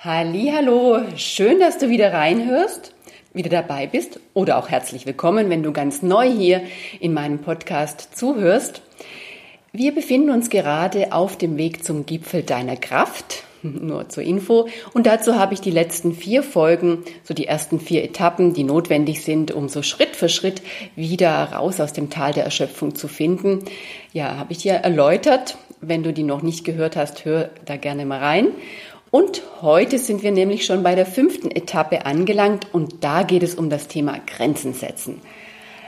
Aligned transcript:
Hallo, 0.00 1.00
schön, 1.16 1.58
dass 1.58 1.78
du 1.78 1.88
wieder 1.88 2.12
reinhörst, 2.12 2.94
wieder 3.34 3.50
dabei 3.50 3.88
bist 3.88 4.20
oder 4.32 4.56
auch 4.58 4.68
herzlich 4.68 5.06
willkommen, 5.06 5.50
wenn 5.50 5.64
du 5.64 5.72
ganz 5.72 6.02
neu 6.02 6.30
hier 6.30 6.62
in 7.00 7.12
meinem 7.12 7.40
Podcast 7.40 8.16
zuhörst. 8.16 8.80
Wir 9.72 9.92
befinden 9.92 10.30
uns 10.30 10.50
gerade 10.50 11.12
auf 11.12 11.36
dem 11.36 11.56
Weg 11.56 11.82
zum 11.82 12.06
Gipfel 12.06 12.44
deiner 12.44 12.76
Kraft, 12.76 13.42
nur 13.64 14.08
zur 14.08 14.22
Info. 14.22 14.68
Und 14.94 15.06
dazu 15.06 15.34
habe 15.34 15.54
ich 15.54 15.60
die 15.60 15.72
letzten 15.72 16.14
vier 16.14 16.44
Folgen, 16.44 17.02
so 17.24 17.34
die 17.34 17.48
ersten 17.48 17.80
vier 17.80 18.04
Etappen, 18.04 18.54
die 18.54 18.62
notwendig 18.62 19.24
sind, 19.24 19.50
um 19.50 19.68
so 19.68 19.82
Schritt 19.82 20.14
für 20.14 20.28
Schritt 20.28 20.62
wieder 20.94 21.54
raus 21.54 21.80
aus 21.80 21.92
dem 21.92 22.08
Tal 22.08 22.32
der 22.32 22.44
Erschöpfung 22.44 22.94
zu 22.94 23.08
finden. 23.08 23.64
Ja, 24.12 24.36
habe 24.36 24.52
ich 24.52 24.58
dir 24.58 24.74
erläutert. 24.74 25.58
Wenn 25.80 26.02
du 26.02 26.12
die 26.12 26.24
noch 26.24 26.42
nicht 26.42 26.64
gehört 26.64 26.96
hast, 26.96 27.24
hör 27.24 27.50
da 27.64 27.76
gerne 27.76 28.04
mal 28.04 28.18
rein. 28.18 28.48
Und 29.10 29.42
heute 29.62 29.98
sind 29.98 30.22
wir 30.22 30.32
nämlich 30.32 30.66
schon 30.66 30.82
bei 30.82 30.94
der 30.94 31.06
fünften 31.06 31.50
Etappe 31.50 32.04
angelangt 32.04 32.66
und 32.72 33.02
da 33.02 33.22
geht 33.22 33.42
es 33.42 33.54
um 33.54 33.70
das 33.70 33.88
Thema 33.88 34.18
Grenzen 34.26 34.74
setzen. 34.74 35.20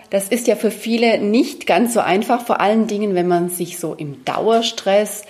Das 0.09 0.29
ist 0.29 0.47
ja 0.49 0.57
für 0.57 0.71
viele 0.71 1.19
nicht 1.19 1.67
ganz 1.67 1.95
so 1.95 2.01
einfach, 2.01 2.45
vor 2.45 2.61
allen 2.61 2.87
Dingen, 2.87 3.15
wenn 3.15 3.29
man 3.29 3.49
sich 3.49 3.79
so 3.79 3.95
im 3.95 4.25
Dauerstress, 4.25 5.25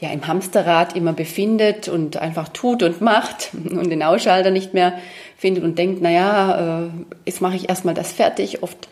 ja 0.00 0.10
im 0.10 0.26
Hamsterrad 0.26 0.96
immer 0.96 1.12
befindet 1.12 1.88
und 1.88 2.16
einfach 2.16 2.48
tut 2.48 2.82
und 2.82 3.00
macht 3.00 3.50
und 3.54 3.90
den 3.90 4.02
Ausschalter 4.02 4.50
nicht 4.50 4.74
mehr 4.74 4.94
findet 5.36 5.64
und 5.64 5.78
denkt, 5.78 6.02
naja, 6.02 6.84
äh, 6.84 6.90
jetzt 7.26 7.40
mache 7.40 7.56
ich 7.56 7.68
erstmal 7.68 7.94
das 7.94 8.12
fertig. 8.12 8.62
Oft 8.62 8.88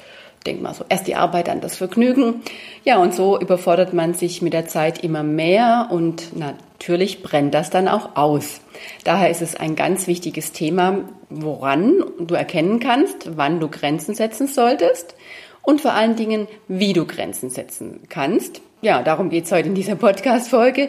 denkt 0.47 0.62
man 0.62 0.74
so, 0.74 0.84
erst 0.88 1.06
die 1.06 1.15
Arbeit, 1.15 1.48
dann 1.48 1.60
das 1.60 1.77
Vergnügen. 1.77 2.42
Ja, 2.84 2.98
und 2.98 3.15
so 3.15 3.38
überfordert 3.38 3.92
man 3.92 4.15
sich 4.15 4.42
mit 4.42 4.52
der 4.52 4.66
Zeit 4.66 5.02
immer 5.05 5.23
mehr 5.23 5.88
und 5.91 6.37
natürlich 6.37 7.23
brennt 7.23 7.55
das 7.55 7.70
dann 7.70 7.88
auch 7.88 8.16
aus. 8.16 8.61
Daher 9.05 9.30
ist 9.30 9.42
es 9.42 9.56
ein 9.56 9.77
ganz 9.77 10.06
wichtiges 10.06 10.52
Thema, 10.52 11.01
woran 11.28 12.05
du 12.19 12.34
erkennen 12.34 12.80
kannst, 12.80 13.36
wann 13.36 13.61
du 13.61 13.69
Grenzen 13.69 14.14
setzen 14.14 14.47
solltest 14.47 15.14
und 15.62 15.80
vor 15.80 15.92
allen 15.92 16.17
Dingen, 16.17 16.48
wie 16.69 16.92
du 16.92 17.05
Grenzen 17.05 17.50
setzen 17.50 18.00
kannst. 18.08 18.62
Ja, 18.80 19.02
darum 19.02 19.28
geht 19.28 19.45
es 19.45 19.52
heute 19.52 19.69
in 19.69 19.75
dieser 19.75 19.97
Podcast-Folge. 19.97 20.89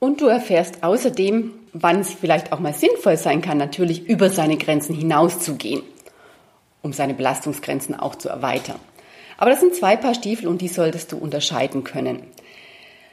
Und 0.00 0.20
du 0.20 0.26
erfährst 0.26 0.84
außerdem, 0.84 1.52
wann 1.72 2.00
es 2.00 2.14
vielleicht 2.14 2.52
auch 2.52 2.60
mal 2.60 2.72
sinnvoll 2.72 3.16
sein 3.16 3.42
kann, 3.42 3.58
natürlich 3.58 4.08
über 4.08 4.30
seine 4.30 4.56
Grenzen 4.56 4.94
hinauszugehen 4.94 5.82
um 6.82 6.92
seine 6.92 7.14
Belastungsgrenzen 7.14 7.98
auch 7.98 8.14
zu 8.14 8.28
erweitern. 8.28 8.78
Aber 9.36 9.50
das 9.50 9.60
sind 9.60 9.74
zwei 9.74 9.96
Paar 9.96 10.14
Stiefel 10.14 10.48
und 10.48 10.60
die 10.60 10.68
solltest 10.68 11.12
du 11.12 11.16
unterscheiden 11.16 11.84
können. 11.84 12.22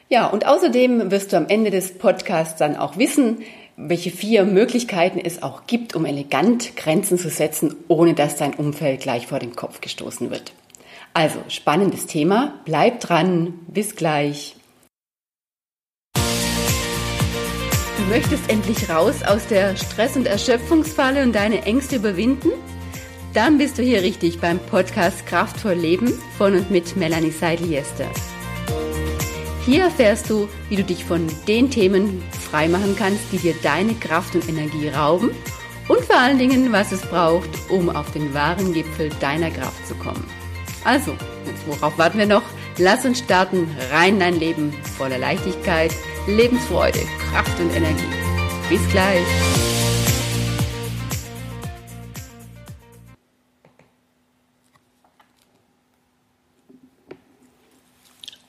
Ja, 0.09 0.27
und 0.27 0.45
außerdem 0.45 1.11
wirst 1.11 1.33
du 1.33 1.37
am 1.37 1.47
Ende 1.47 1.71
des 1.71 1.97
Podcasts 1.97 2.57
dann 2.57 2.75
auch 2.75 2.97
wissen, 2.97 3.39
welche 3.77 4.11
vier 4.11 4.45
Möglichkeiten 4.45 5.19
es 5.19 5.43
auch 5.43 5.67
gibt, 5.67 5.95
um 5.95 6.05
elegant 6.05 6.75
Grenzen 6.75 7.17
zu 7.17 7.29
setzen, 7.29 7.75
ohne 7.87 8.13
dass 8.13 8.37
dein 8.37 8.53
Umfeld 8.53 9.01
gleich 9.01 9.27
vor 9.27 9.39
den 9.39 9.55
Kopf 9.55 9.81
gestoßen 9.81 10.31
wird. 10.31 10.53
Also, 11.13 11.39
spannendes 11.47 12.07
Thema. 12.07 12.59
Bleib 12.65 12.99
dran. 12.99 13.53
Bis 13.67 13.95
gleich. 13.95 14.55
Du 17.97 18.03
möchtest 18.09 18.49
endlich 18.49 18.89
raus 18.89 19.23
aus 19.23 19.47
der 19.47 19.75
Stress- 19.75 20.15
und 20.15 20.27
Erschöpfungsfalle 20.27 21.23
und 21.23 21.33
deine 21.33 21.63
Ängste 21.63 21.95
überwinden? 21.95 22.49
Dann 23.35 23.57
bist 23.57 23.77
du 23.77 23.83
hier 23.83 24.01
richtig 24.01 24.39
beim 24.39 24.59
Podcast 24.59 25.27
Kraftvoll 25.27 25.73
Leben 25.73 26.13
von 26.37 26.55
und 26.55 26.71
mit 26.71 26.95
Melanie 26.95 27.31
Seidel-Jester. 27.31 28.09
Hier 29.65 29.83
erfährst 29.83 30.29
du, 30.29 30.47
wie 30.69 30.77
du 30.77 30.85
dich 30.85 31.03
von 31.03 31.27
den 31.45 31.69
Themen 31.69 32.23
freimachen 32.49 32.95
kannst, 32.95 33.33
die 33.33 33.37
dir 33.37 33.53
deine 33.61 33.93
Kraft 33.95 34.35
und 34.35 34.47
Energie 34.47 34.87
rauben 34.87 35.31
und 35.89 35.99
vor 36.05 36.17
allen 36.17 36.39
Dingen, 36.39 36.71
was 36.71 36.93
es 36.93 37.01
braucht, 37.01 37.49
um 37.69 37.89
auf 37.89 38.09
den 38.13 38.33
wahren 38.33 38.71
Gipfel 38.71 39.09
deiner 39.19 39.51
Kraft 39.51 39.85
zu 39.85 39.95
kommen. 39.95 40.23
Also, 40.85 41.13
worauf 41.65 41.97
warten 41.97 42.19
wir 42.19 42.27
noch? 42.27 42.43
Lass 42.77 43.05
uns 43.05 43.19
starten, 43.19 43.67
rein 43.91 44.13
in 44.13 44.19
dein 44.21 44.39
Leben 44.39 44.73
voller 44.97 45.17
Leichtigkeit, 45.17 45.91
Lebensfreude, 46.25 46.99
Kraft 47.31 47.59
und 47.59 47.75
Energie. 47.75 48.03
Bis 48.69 48.87
gleich! 48.91 49.74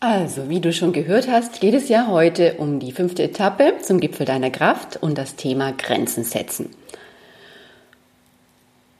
Also, 0.01 0.51
wie 0.51 0.61
du 0.61 0.75
schon 0.75 0.93
gehört 0.93 1.27
hast, 1.27 1.61
geht 1.61 1.73
es 1.73 1.89
ja 1.89 2.09
heute 2.09 2.55
um 2.59 2.81
die 2.81 2.93
fünfte 2.93 3.23
Etappe 3.23 3.75
zum 3.81 3.99
Gipfel 3.99 4.27
deiner 4.27 4.51
Kraft 4.51 4.99
und 5.01 5.17
das 5.17 5.37
Thema 5.37 5.73
Grenzen 5.73 6.23
setzen. 6.23 6.71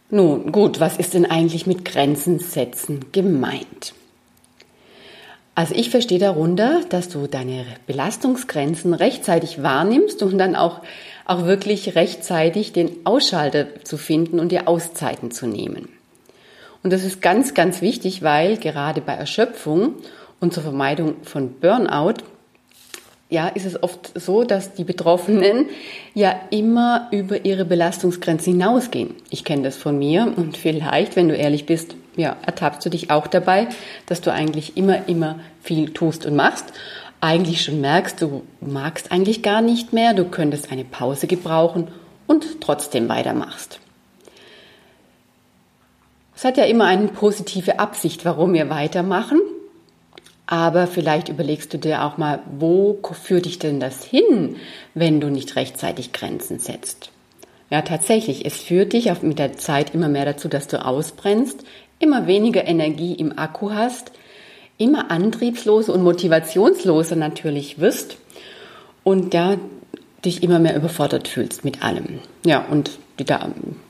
Nun, 0.09 0.53
gut, 0.53 0.81
was 0.81 0.97
ist 0.97 1.13
denn 1.13 1.27
eigentlich 1.27 1.67
mit 1.67 1.85
Grenzen 1.85 2.39
setzen 2.39 3.07
gemeint? 3.13 3.93
Also 5.55 5.75
ich 5.75 5.91
verstehe 5.91 6.19
darunter, 6.19 6.83
dass 6.89 7.09
du 7.09 7.27
deine 7.27 7.67
Belastungsgrenzen 7.87 8.95
rechtzeitig 8.95 9.63
wahrnimmst 9.63 10.23
und 10.23 10.39
dann 10.39 10.55
auch, 10.55 10.81
auch 11.25 11.45
wirklich 11.45 11.95
rechtzeitig 11.95 12.73
den 12.73 13.05
Ausschalter 13.05 13.83
zu 13.85 13.99
finden 13.99 14.39
und 14.39 14.51
dir 14.53 14.69
Auszeiten 14.69 15.31
zu 15.31 15.47
nehmen. 15.47 15.89
Und 16.83 16.93
das 16.93 17.05
ist 17.05 17.21
ganz, 17.21 17.55
ganz 17.55 17.83
wichtig, 17.83 18.23
weil 18.23 18.59
gerade 18.59 19.01
bei 19.01 19.15
Erschöpfung 19.15 19.95
und 20.41 20.53
zur 20.53 20.63
Vermeidung 20.63 21.17
von 21.23 21.55
Burnout, 21.61 22.15
ja, 23.29 23.49
ist 23.49 23.67
es 23.67 23.83
oft 23.83 24.13
so, 24.15 24.45
dass 24.45 24.75
die 24.75 24.85
Betroffenen 24.85 25.67
ja 26.15 26.39
immer 26.51 27.09
über 27.11 27.45
ihre 27.45 27.65
Belastungsgrenzen 27.65 28.53
hinausgehen. 28.53 29.15
Ich 29.31 29.45
kenne 29.45 29.63
das 29.63 29.77
von 29.77 29.99
mir 29.99 30.33
und 30.37 30.57
vielleicht, 30.57 31.17
wenn 31.17 31.29
du 31.29 31.35
ehrlich 31.35 31.67
bist, 31.67 31.97
ja, 32.17 32.37
ertappst 32.47 32.87
du 32.87 32.91
dich 32.91 33.11
auch 33.11 33.27
dabei, 33.27 33.69
dass 34.07 34.21
du 34.21 34.33
eigentlich 34.33 34.77
immer, 34.77 35.09
immer 35.09 35.41
viel 35.61 35.93
tust 35.93 36.25
und 36.25 36.37
machst. 36.37 36.67
Eigentlich 37.21 37.63
schon 37.63 37.81
merkst, 37.81 38.23
du 38.23 38.43
magst 38.61 39.11
eigentlich 39.11 39.43
gar 39.43 39.61
nicht 39.61 39.93
mehr, 39.93 40.15
du 40.15 40.25
könntest 40.27 40.71
eine 40.71 40.85
Pause 40.85 41.27
gebrauchen 41.27 41.89
und 42.27 42.61
trotzdem 42.61 43.09
weitermachst. 43.09 43.81
Es 46.37 46.45
hat 46.45 46.59
ja 46.59 46.65
immer 46.65 46.85
eine 46.85 47.09
positive 47.09 47.79
Absicht, 47.81 48.25
warum 48.25 48.53
wir 48.53 48.69
weitermachen. 48.71 49.41
Aber 50.47 50.87
vielleicht 50.87 51.29
überlegst 51.29 51.75
du 51.75 51.79
dir 51.79 52.05
auch 52.05 52.19
mal, 52.19 52.41
wo 52.59 52.99
führt 53.13 53.47
dich 53.47 53.59
denn 53.59 53.81
das 53.81 54.05
hin, 54.05 54.57
wenn 54.95 55.21
du 55.21 55.29
nicht 55.29 55.57
rechtzeitig 55.57 56.13
Grenzen 56.13 56.59
setzt? 56.61 57.11
Ja, 57.69 57.83
tatsächlich, 57.83 58.47
es 58.47 58.57
führt 58.57 58.93
dich 58.93 59.11
mit 59.23 59.41
der 59.41 59.57
Zeit 59.57 59.93
immer 59.93 60.09
mehr 60.09 60.25
dazu, 60.25 60.49
dass 60.49 60.69
du 60.69 60.85
ausbrennst, 60.85 61.65
immer 61.99 62.29
weniger 62.29 62.67
Energie 62.67 63.15
im 63.15 63.37
Akku 63.37 63.73
hast, 63.73 64.13
immer 64.79 65.11
antriebsloser 65.11 65.93
und 65.93 66.03
motivationsloser 66.03 67.17
natürlich 67.17 67.81
wirst 67.81 68.19
und 69.03 69.35
ja, 69.35 69.57
dich 70.25 70.43
immer 70.43 70.59
mehr 70.59 70.77
überfordert 70.77 71.27
fühlst 71.29 71.65
mit 71.65 71.83
allem. 71.83 72.21
Ja, 72.45 72.65
und 72.71 72.99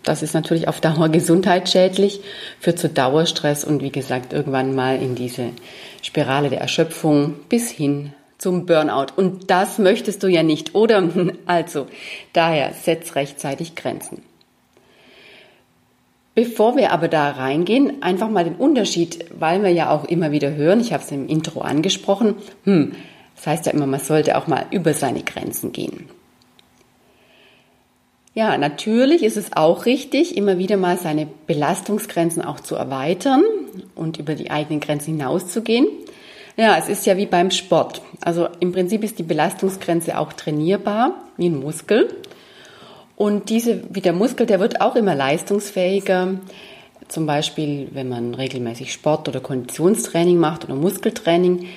das 0.02 0.22
ist 0.22 0.34
natürlich 0.34 0.68
auf 0.68 0.80
Dauer 0.80 1.08
gesundheitsschädlich, 1.10 2.20
führt 2.60 2.78
zu 2.78 2.88
Dauerstress 2.88 3.64
und 3.64 3.82
wie 3.82 3.90
gesagt 3.90 4.32
irgendwann 4.32 4.74
mal 4.74 5.00
in 5.00 5.14
diese 5.14 5.50
Spirale 6.02 6.50
der 6.50 6.60
Erschöpfung 6.60 7.34
bis 7.48 7.70
hin 7.70 8.12
zum 8.38 8.66
Burnout. 8.66 9.06
Und 9.16 9.50
das 9.50 9.78
möchtest 9.78 10.22
du 10.22 10.28
ja 10.28 10.42
nicht, 10.42 10.74
oder? 10.74 11.02
Also, 11.46 11.86
daher 12.32 12.72
setz 12.72 13.14
rechtzeitig 13.14 13.74
Grenzen. 13.74 14.22
Bevor 16.34 16.76
wir 16.76 16.92
aber 16.92 17.08
da 17.08 17.30
reingehen, 17.30 18.02
einfach 18.02 18.28
mal 18.28 18.44
den 18.44 18.56
Unterschied, 18.56 19.24
weil 19.38 19.62
wir 19.62 19.70
ja 19.70 19.90
auch 19.90 20.04
immer 20.04 20.32
wieder 20.32 20.54
hören, 20.54 20.80
ich 20.80 20.92
habe 20.92 21.02
es 21.02 21.10
im 21.10 21.28
Intro 21.28 21.62
angesprochen, 21.62 22.34
hm, 22.64 22.92
das 23.36 23.46
heißt 23.46 23.66
ja 23.66 23.72
immer, 23.72 23.86
man 23.86 24.00
sollte 24.00 24.36
auch 24.36 24.46
mal 24.46 24.66
über 24.70 24.92
seine 24.92 25.22
Grenzen 25.22 25.72
gehen. 25.72 26.10
Ja, 28.36 28.58
natürlich 28.58 29.22
ist 29.22 29.38
es 29.38 29.54
auch 29.54 29.86
richtig, 29.86 30.36
immer 30.36 30.58
wieder 30.58 30.76
mal 30.76 30.98
seine 30.98 31.26
Belastungsgrenzen 31.46 32.44
auch 32.44 32.60
zu 32.60 32.74
erweitern 32.74 33.42
und 33.94 34.18
über 34.18 34.34
die 34.34 34.50
eigenen 34.50 34.80
Grenzen 34.80 35.16
hinauszugehen. 35.16 35.86
Ja, 36.58 36.76
es 36.76 36.90
ist 36.90 37.06
ja 37.06 37.16
wie 37.16 37.24
beim 37.24 37.50
Sport. 37.50 38.02
Also 38.20 38.48
im 38.60 38.72
Prinzip 38.72 39.04
ist 39.04 39.18
die 39.18 39.22
Belastungsgrenze 39.22 40.18
auch 40.18 40.34
trainierbar, 40.34 41.14
wie 41.38 41.48
ein 41.48 41.58
Muskel. 41.58 42.14
Und 43.16 43.48
diese, 43.48 43.82
wie 43.88 44.02
der 44.02 44.12
Muskel, 44.12 44.44
der 44.44 44.60
wird 44.60 44.82
auch 44.82 44.96
immer 44.96 45.14
leistungsfähiger. 45.14 46.34
Zum 47.08 47.24
Beispiel, 47.24 47.88
wenn 47.92 48.10
man 48.10 48.34
regelmäßig 48.34 48.92
Sport 48.92 49.30
oder 49.30 49.40
Konditionstraining 49.40 50.36
macht 50.36 50.66
oder 50.66 50.74
Muskeltraining. 50.74 51.68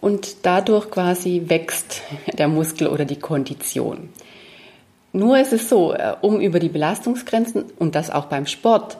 Und 0.00 0.36
dadurch 0.40 0.90
quasi 0.90 1.42
wächst 1.48 2.00
der 2.38 2.48
Muskel 2.48 2.86
oder 2.86 3.04
die 3.04 3.18
Kondition. 3.18 4.08
Nur 5.12 5.38
ist 5.38 5.52
es 5.52 5.68
so, 5.68 5.92
äh, 5.92 6.14
um 6.20 6.40
über 6.40 6.60
die 6.60 6.68
Belastungsgrenzen 6.68 7.64
und 7.78 7.94
das 7.94 8.10
auch 8.10 8.26
beim 8.26 8.46
Sport 8.46 8.98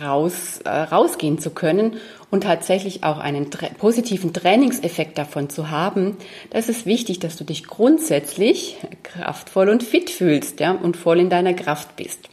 raus, 0.00 0.60
äh, 0.64 0.70
rausgehen 0.70 1.38
zu 1.38 1.50
können 1.50 1.96
und 2.30 2.44
tatsächlich 2.44 3.02
auch 3.02 3.18
einen 3.18 3.50
tra 3.50 3.66
positiven 3.76 4.32
Trainingseffekt 4.32 5.18
davon 5.18 5.50
zu 5.50 5.70
haben, 5.70 6.16
das 6.50 6.68
ist 6.68 6.86
wichtig, 6.86 7.18
dass 7.18 7.36
du 7.36 7.44
dich 7.44 7.64
grundsätzlich 7.64 8.76
kraftvoll 9.02 9.68
und 9.68 9.82
fit 9.82 10.10
fühlst 10.10 10.60
ja, 10.60 10.72
und 10.72 10.96
voll 10.96 11.18
in 11.18 11.30
deiner 11.30 11.54
Kraft 11.54 11.96
bist. 11.96 12.28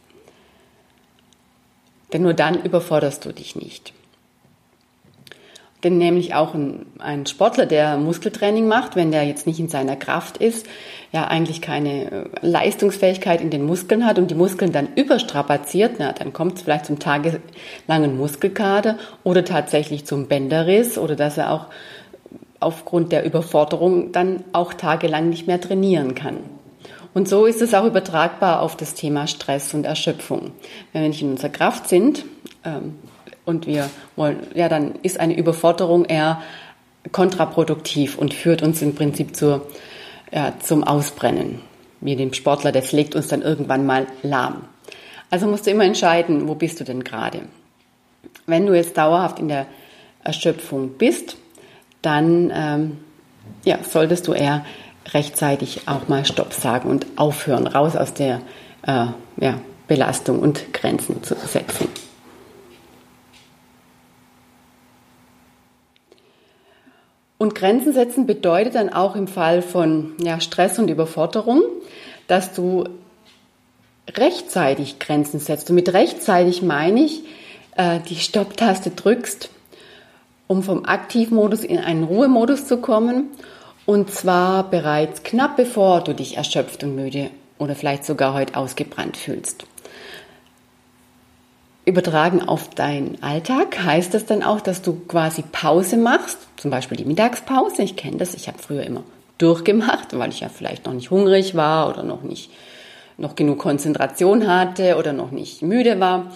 Denn 2.12 2.22
nur 2.22 2.34
dann 2.34 2.62
überforderst 2.62 3.24
du 3.24 3.32
dich 3.32 3.56
nicht. 3.56 3.92
Denn 5.84 5.96
nämlich 5.96 6.34
auch 6.34 6.54
ein, 6.54 6.86
ein, 6.98 7.26
Sportler, 7.26 7.64
der 7.64 7.98
Muskeltraining 7.98 8.66
macht, 8.66 8.96
wenn 8.96 9.12
der 9.12 9.24
jetzt 9.24 9.46
nicht 9.46 9.60
in 9.60 9.68
seiner 9.68 9.94
Kraft 9.94 10.38
ist, 10.38 10.66
ja 11.12 11.28
eigentlich 11.28 11.62
keine 11.62 12.10
äh, 12.10 12.24
Leistungsfähigkeit 12.40 13.40
in 13.40 13.50
den 13.50 13.64
Muskeln 13.64 14.04
hat 14.04 14.18
und 14.18 14.30
die 14.30 14.34
Muskeln 14.34 14.72
dann 14.72 14.88
überstrapaziert, 14.96 15.96
na, 15.98 16.12
dann 16.12 16.32
kommt 16.32 16.56
es 16.56 16.62
vielleicht 16.62 16.86
zum 16.86 16.98
tagelangen 16.98 18.16
Muskelkater 18.16 18.98
oder 19.22 19.44
tatsächlich 19.44 20.04
zum 20.04 20.26
Bänderriss 20.26 20.98
oder 20.98 21.14
dass 21.14 21.38
er 21.38 21.52
auch 21.52 21.66
aufgrund 22.60 23.12
der 23.12 23.24
Überforderung 23.24 24.10
dann 24.10 24.42
auch 24.52 24.74
tagelang 24.74 25.28
nicht 25.28 25.46
mehr 25.46 25.60
trainieren 25.60 26.16
kann. 26.16 26.38
Und 27.14 27.28
so 27.28 27.46
ist 27.46 27.62
es 27.62 27.74
auch 27.74 27.84
übertragbar 27.84 28.62
auf 28.62 28.76
das 28.76 28.94
Thema 28.94 29.26
Stress 29.26 29.74
und 29.74 29.84
Erschöpfung. 29.84 30.52
Wenn 30.92 31.02
wir 31.02 31.08
nicht 31.08 31.22
in 31.22 31.30
unserer 31.30 31.50
Kraft 31.50 31.88
sind, 31.88 32.24
ähm, 32.64 32.96
und 33.48 33.66
wir 33.66 33.88
wollen, 34.14 34.46
ja, 34.54 34.68
dann 34.68 34.96
ist 35.02 35.18
eine 35.18 35.36
Überforderung 35.36 36.04
eher 36.04 36.42
kontraproduktiv 37.12 38.18
und 38.18 38.34
führt 38.34 38.62
uns 38.62 38.82
im 38.82 38.94
Prinzip 38.94 39.34
zur, 39.34 39.66
ja, 40.30 40.52
zum 40.60 40.84
Ausbrennen. 40.84 41.60
Wie 42.02 42.14
dem 42.14 42.34
Sportler, 42.34 42.72
das 42.72 42.92
legt 42.92 43.14
uns 43.16 43.28
dann 43.28 43.40
irgendwann 43.40 43.86
mal 43.86 44.06
lahm. 44.22 44.64
Also 45.30 45.46
musst 45.46 45.66
du 45.66 45.70
immer 45.70 45.84
entscheiden, 45.84 46.46
wo 46.46 46.54
bist 46.54 46.78
du 46.78 46.84
denn 46.84 47.02
gerade. 47.02 47.40
Wenn 48.46 48.66
du 48.66 48.74
jetzt 48.74 48.98
dauerhaft 48.98 49.38
in 49.38 49.48
der 49.48 49.66
Erschöpfung 50.22 50.90
bist, 50.98 51.38
dann 52.02 52.52
ähm, 52.54 52.98
ja, 53.64 53.78
solltest 53.82 54.28
du 54.28 54.34
eher 54.34 54.64
rechtzeitig 55.14 55.88
auch 55.88 56.06
mal 56.08 56.26
Stopp 56.26 56.52
sagen 56.52 56.90
und 56.90 57.06
aufhören, 57.16 57.66
raus 57.66 57.96
aus 57.96 58.12
der 58.12 58.42
äh, 58.86 59.06
ja, 59.38 59.54
Belastung 59.86 60.40
und 60.40 60.74
Grenzen 60.74 61.22
zu 61.22 61.34
setzen. 61.34 61.88
Und 67.38 67.54
Grenzen 67.54 67.92
setzen 67.92 68.26
bedeutet 68.26 68.74
dann 68.74 68.92
auch 68.92 69.14
im 69.14 69.28
Fall 69.28 69.62
von 69.62 70.14
ja, 70.20 70.40
Stress 70.40 70.78
und 70.78 70.90
Überforderung, 70.90 71.62
dass 72.26 72.52
du 72.52 72.84
rechtzeitig 74.16 74.98
Grenzen 74.98 75.38
setzt. 75.38 75.70
Und 75.70 75.76
mit 75.76 75.92
rechtzeitig 75.92 76.62
meine 76.62 77.04
ich, 77.04 77.22
äh, 77.76 78.00
die 78.08 78.16
Stopptaste 78.16 78.90
drückst, 78.90 79.50
um 80.48 80.62
vom 80.64 80.84
Aktivmodus 80.84 81.62
in 81.62 81.78
einen 81.78 82.04
Ruhemodus 82.04 82.66
zu 82.66 82.78
kommen. 82.78 83.28
Und 83.86 84.10
zwar 84.10 84.68
bereits 84.68 85.22
knapp 85.22 85.56
bevor 85.56 86.02
du 86.02 86.14
dich 86.14 86.36
erschöpft 86.36 86.82
und 86.82 86.96
müde 86.96 87.30
oder 87.58 87.74
vielleicht 87.74 88.04
sogar 88.04 88.34
heute 88.34 88.56
ausgebrannt 88.56 89.16
fühlst. 89.16 89.64
Übertragen 91.88 92.42
auf 92.42 92.70
deinen 92.70 93.22
Alltag. 93.22 93.82
Heißt 93.82 94.14
das 94.14 94.26
dann 94.26 94.42
auch, 94.42 94.60
dass 94.60 94.82
du 94.82 95.00
quasi 95.08 95.42
Pause 95.42 95.96
machst, 95.96 96.38
zum 96.56 96.70
Beispiel 96.70 96.96
die 96.96 97.04
Mittagspause. 97.04 97.82
Ich 97.82 97.96
kenne 97.96 98.18
das, 98.18 98.34
ich 98.34 98.48
habe 98.48 98.58
früher 98.58 98.84
immer 98.84 99.02
durchgemacht, 99.38 100.16
weil 100.18 100.30
ich 100.30 100.40
ja 100.40 100.48
vielleicht 100.48 100.86
noch 100.86 100.92
nicht 100.92 101.10
hungrig 101.10 101.54
war 101.54 101.88
oder 101.88 102.02
noch 102.02 102.22
nicht 102.22 102.50
noch 103.16 103.34
genug 103.34 103.58
Konzentration 103.58 104.46
hatte 104.46 104.96
oder 104.96 105.12
noch 105.12 105.32
nicht 105.32 105.62
müde 105.62 105.98
war. 105.98 106.30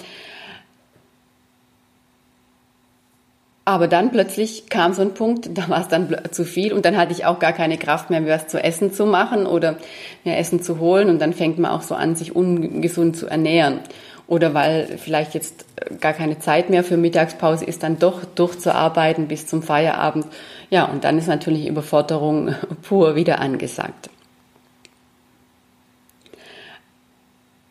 Aber 3.64 3.86
dann 3.86 4.10
plötzlich 4.10 4.68
kam 4.68 4.92
so 4.92 5.02
ein 5.02 5.14
Punkt, 5.14 5.50
da 5.56 5.68
war 5.68 5.80
es 5.80 5.88
dann 5.88 6.12
zu 6.32 6.44
viel 6.44 6.72
und 6.72 6.84
dann 6.84 6.96
hatte 6.96 7.12
ich 7.12 7.24
auch 7.24 7.38
gar 7.38 7.52
keine 7.52 7.78
Kraft 7.78 8.10
mehr, 8.10 8.20
mir 8.20 8.32
was 8.34 8.48
zu 8.48 8.62
essen 8.62 8.92
zu 8.92 9.06
machen 9.06 9.46
oder 9.46 9.76
mir 10.24 10.36
Essen 10.36 10.62
zu 10.62 10.80
holen. 10.80 11.08
Und 11.08 11.20
dann 11.20 11.32
fängt 11.32 11.60
man 11.60 11.70
auch 11.70 11.82
so 11.82 11.94
an, 11.94 12.16
sich 12.16 12.34
ungesund 12.34 13.16
zu 13.16 13.28
ernähren 13.28 13.78
oder 14.26 14.54
weil 14.54 14.98
vielleicht 14.98 15.34
jetzt 15.34 15.64
gar 16.00 16.12
keine 16.12 16.38
Zeit 16.38 16.70
mehr 16.70 16.84
für 16.84 16.96
Mittagspause 16.96 17.64
ist, 17.64 17.82
dann 17.82 17.98
doch 17.98 18.24
durchzuarbeiten 18.24 19.28
bis 19.28 19.46
zum 19.46 19.62
Feierabend. 19.62 20.26
Ja, 20.70 20.84
und 20.84 21.04
dann 21.04 21.18
ist 21.18 21.26
natürlich 21.26 21.66
Überforderung 21.66 22.54
pur 22.82 23.14
wieder 23.14 23.40
angesagt. 23.40 24.10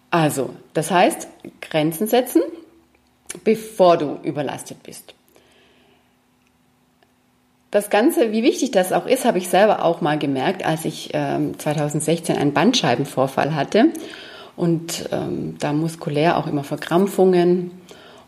Also, 0.10 0.50
das 0.74 0.92
heißt, 0.92 1.28
Grenzen 1.62 2.06
setzen, 2.06 2.42
bevor 3.46 3.98
du 3.98 4.20
überlastet 4.24 4.84
bist. 4.84 5.16
Das 7.72 7.90
Ganze, 7.90 8.34
wie 8.34 8.44
wichtig 8.44 8.72
das 8.72 8.92
auch 8.92 9.06
ist, 9.06 9.24
habe 9.24 9.38
ich 9.38 9.48
selber 9.48 9.86
auch 9.86 10.02
mal 10.02 10.20
gemerkt, 10.20 10.66
als 10.66 10.84
ich 10.84 11.12
ähm, 11.14 11.58
2016 11.58 12.36
einen 12.36 12.52
Bandscheibenvorfall 12.52 13.56
hatte 13.56 13.94
und 14.56 15.10
ähm, 15.12 15.56
da 15.60 15.74
muskulär 15.74 16.38
auch 16.38 16.48
immer 16.48 16.64
Verkrampfungen 16.64 17.72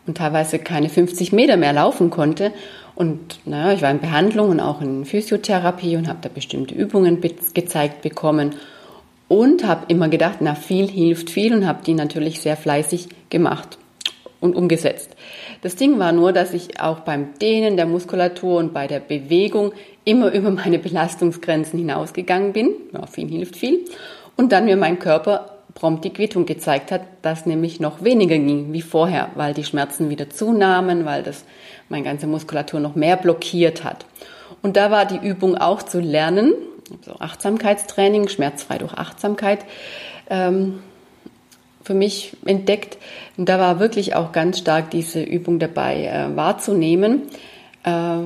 und 0.05 0.17
teilweise 0.17 0.59
keine 0.59 0.89
50 0.89 1.31
Meter 1.31 1.57
mehr 1.57 1.73
laufen 1.73 2.09
konnte. 2.09 2.51
Und 2.95 3.39
naja, 3.45 3.73
ich 3.73 3.81
war 3.81 3.91
in 3.91 3.99
Behandlung 3.99 4.49
und 4.49 4.59
auch 4.59 4.81
in 4.81 5.05
Physiotherapie 5.05 5.95
und 5.95 6.07
habe 6.07 6.19
da 6.21 6.29
bestimmte 6.29 6.75
Übungen 6.75 7.21
gezeigt 7.53 8.01
bekommen 8.01 8.55
und 9.27 9.65
habe 9.65 9.85
immer 9.87 10.09
gedacht, 10.09 10.37
na 10.41 10.53
viel 10.55 10.87
hilft 10.87 11.29
viel 11.29 11.53
und 11.53 11.65
habe 11.65 11.83
die 11.83 11.93
natürlich 11.93 12.41
sehr 12.41 12.57
fleißig 12.57 13.07
gemacht 13.29 13.77
und 14.41 14.55
umgesetzt. 14.55 15.15
Das 15.61 15.75
Ding 15.75 15.97
war 15.97 16.11
nur, 16.11 16.33
dass 16.33 16.53
ich 16.53 16.81
auch 16.81 16.99
beim 16.99 17.33
Dehnen 17.41 17.77
der 17.77 17.85
Muskulatur 17.85 18.59
und 18.59 18.73
bei 18.73 18.87
der 18.87 18.99
Bewegung 18.99 19.71
immer 20.03 20.31
über 20.31 20.51
meine 20.51 20.77
Belastungsgrenzen 20.77 21.79
hinausgegangen 21.79 22.51
bin. 22.51 22.71
Ja, 22.91 23.07
viel 23.07 23.29
hilft 23.29 23.55
viel. 23.55 23.85
Und 24.35 24.51
dann 24.51 24.65
mir 24.65 24.75
mein 24.75 24.99
Körper 24.99 25.52
prompt 25.75 26.05
die 26.05 26.13
Quittung 26.13 26.45
gezeigt 26.45 26.91
hat, 26.91 27.01
dass 27.21 27.45
nämlich 27.45 27.79
noch 27.79 28.03
weniger 28.03 28.37
ging 28.37 28.73
wie 28.73 28.81
vorher, 28.81 29.29
weil 29.35 29.53
die 29.53 29.63
Schmerzen 29.63 30.09
wieder 30.09 30.29
zunahmen, 30.29 31.05
weil 31.05 31.23
das 31.23 31.45
meine 31.89 32.03
ganze 32.03 32.27
Muskulatur 32.27 32.79
noch 32.79 32.95
mehr 32.95 33.17
blockiert 33.17 33.83
hat. 33.83 34.05
Und 34.61 34.77
da 34.77 34.91
war 34.91 35.05
die 35.05 35.17
Übung 35.17 35.57
auch 35.57 35.83
zu 35.83 35.99
lernen, 35.99 36.53
so 37.01 37.15
Achtsamkeitstraining, 37.19 38.27
schmerzfrei 38.27 38.77
durch 38.77 38.93
Achtsamkeit, 38.93 39.65
ähm, 40.29 40.81
für 41.83 41.93
mich 41.93 42.37
entdeckt. 42.45 42.97
Und 43.37 43.49
da 43.49 43.59
war 43.59 43.79
wirklich 43.79 44.15
auch 44.15 44.31
ganz 44.31 44.59
stark 44.59 44.91
diese 44.91 45.21
Übung 45.21 45.59
dabei 45.59 46.05
äh, 46.05 46.35
wahrzunehmen, 46.35 47.23
äh, 47.83 48.17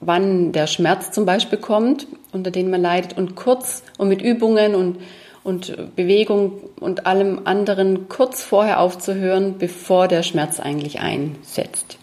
wann 0.00 0.52
der 0.52 0.66
Schmerz 0.66 1.12
zum 1.12 1.24
Beispiel 1.24 1.58
kommt, 1.58 2.06
unter 2.32 2.50
den 2.50 2.68
man 2.68 2.82
leidet 2.82 3.16
und 3.16 3.36
kurz 3.36 3.82
und 3.96 4.08
mit 4.08 4.20
Übungen 4.20 4.74
und 4.74 4.98
und 5.44 5.94
Bewegung 5.94 6.52
und 6.80 7.06
allem 7.06 7.42
anderen 7.44 8.08
kurz 8.08 8.42
vorher 8.42 8.80
aufzuhören, 8.80 9.58
bevor 9.58 10.08
der 10.08 10.22
Schmerz 10.22 10.58
eigentlich 10.58 11.00
einsetzt. 11.00 11.98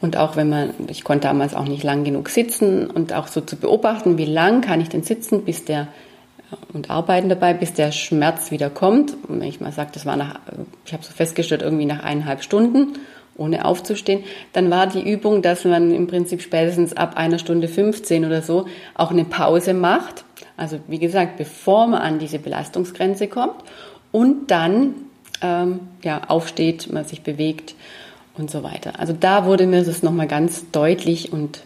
Und 0.00 0.16
auch 0.16 0.36
wenn 0.36 0.48
man, 0.48 0.70
ich 0.88 1.02
konnte 1.02 1.28
damals 1.28 1.54
auch 1.54 1.64
nicht 1.64 1.82
lang 1.82 2.04
genug 2.04 2.28
sitzen 2.28 2.88
und 2.88 3.12
auch 3.12 3.26
so 3.26 3.40
zu 3.40 3.56
beobachten, 3.56 4.18
wie 4.18 4.26
lang 4.26 4.60
kann 4.60 4.80
ich 4.80 4.88
denn 4.88 5.02
sitzen, 5.02 5.44
bis 5.44 5.64
der 5.64 5.88
und 6.72 6.90
arbeiten 6.90 7.28
dabei, 7.28 7.54
bis 7.54 7.74
der 7.74 7.92
Schmerz 7.92 8.50
wieder 8.50 8.70
kommt. 8.70 9.16
Und 9.28 9.40
wenn 9.40 9.48
ich 9.48 9.60
mal 9.60 9.72
sage, 9.72 9.90
das 9.94 10.04
war 10.04 10.16
nach, 10.16 10.40
ich 10.84 10.92
habe 10.92 11.04
so 11.04 11.12
festgestellt, 11.12 11.62
irgendwie 11.62 11.86
nach 11.86 12.02
eineinhalb 12.02 12.42
Stunden, 12.42 12.94
ohne 13.36 13.64
aufzustehen, 13.64 14.24
dann 14.52 14.70
war 14.70 14.86
die 14.86 15.08
Übung, 15.08 15.42
dass 15.42 15.64
man 15.64 15.92
im 15.92 16.08
Prinzip 16.08 16.42
spätestens 16.42 16.96
ab 16.96 17.16
einer 17.16 17.38
Stunde 17.38 17.68
15 17.68 18.24
oder 18.24 18.42
so 18.42 18.66
auch 18.94 19.12
eine 19.12 19.24
Pause 19.24 19.72
macht 19.72 20.24
also 20.60 20.78
wie 20.88 20.98
gesagt, 20.98 21.38
bevor 21.38 21.86
man 21.86 22.02
an 22.02 22.18
diese 22.18 22.38
Belastungsgrenze 22.38 23.28
kommt 23.28 23.56
und 24.12 24.50
dann 24.50 24.94
ähm, 25.40 25.80
ja, 26.02 26.22
aufsteht, 26.28 26.92
man 26.92 27.04
sich 27.04 27.22
bewegt 27.22 27.74
und 28.36 28.50
so 28.50 28.62
weiter. 28.62 29.00
Also 29.00 29.14
da 29.18 29.46
wurde 29.46 29.66
mir 29.66 29.82
das 29.82 30.02
nochmal 30.02 30.26
ganz 30.26 30.70
deutlich 30.70 31.32
und 31.32 31.62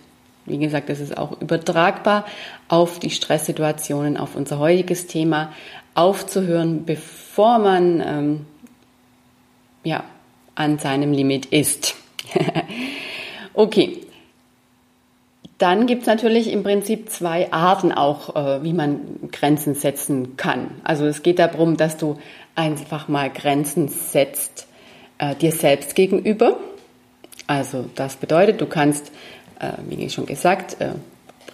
wie 0.47 0.59
gesagt, 0.59 0.91
das 0.91 1.01
ist 1.01 1.17
auch 1.17 1.41
übertragbar 1.41 2.25
auf 2.69 2.99
die 2.99 3.11
Stresssituationen, 3.11 4.17
auf 4.17 4.37
unser 4.37 4.59
heutiges 4.59 5.07
Thema, 5.07 5.53
aufzuhören, 5.95 6.85
bevor 6.85 7.59
man 7.59 8.01
ähm, 8.01 8.47
ja, 9.83 10.05
an 10.55 10.79
seinem 10.79 11.13
Limit 11.13 11.47
ist. 11.47 11.97
okay, 13.55 14.04
dann 15.59 15.87
gibt 15.87 16.03
es 16.03 16.07
natürlich 16.07 16.51
im 16.51 16.63
Prinzip 16.63 17.11
zwei 17.11 17.53
Arten 17.53 17.93
auch, 17.93 18.35
äh, 18.35 18.63
wie 18.63 18.73
man 18.73 19.01
Grenzen 19.31 19.75
setzen 19.75 20.37
kann. 20.37 20.71
Also 20.83 21.07
es 21.07 21.23
geht 21.23 21.39
darum, 21.39 21.77
dass 21.77 21.97
du 21.97 22.19
einfach 22.55 23.09
mal 23.09 23.31
Grenzen 23.31 23.89
setzt 23.89 24.67
äh, 25.19 25.35
dir 25.37 25.53
selbst 25.53 25.95
gegenüber. 25.95 26.57
Also 27.47 27.87
das 27.95 28.17
bedeutet, 28.17 28.61
du 28.61 28.67
kannst, 28.67 29.13
äh, 29.61 29.73
wie 29.89 30.09
schon 30.11 30.27
gesagt, 30.27 30.81
äh, 30.81 30.91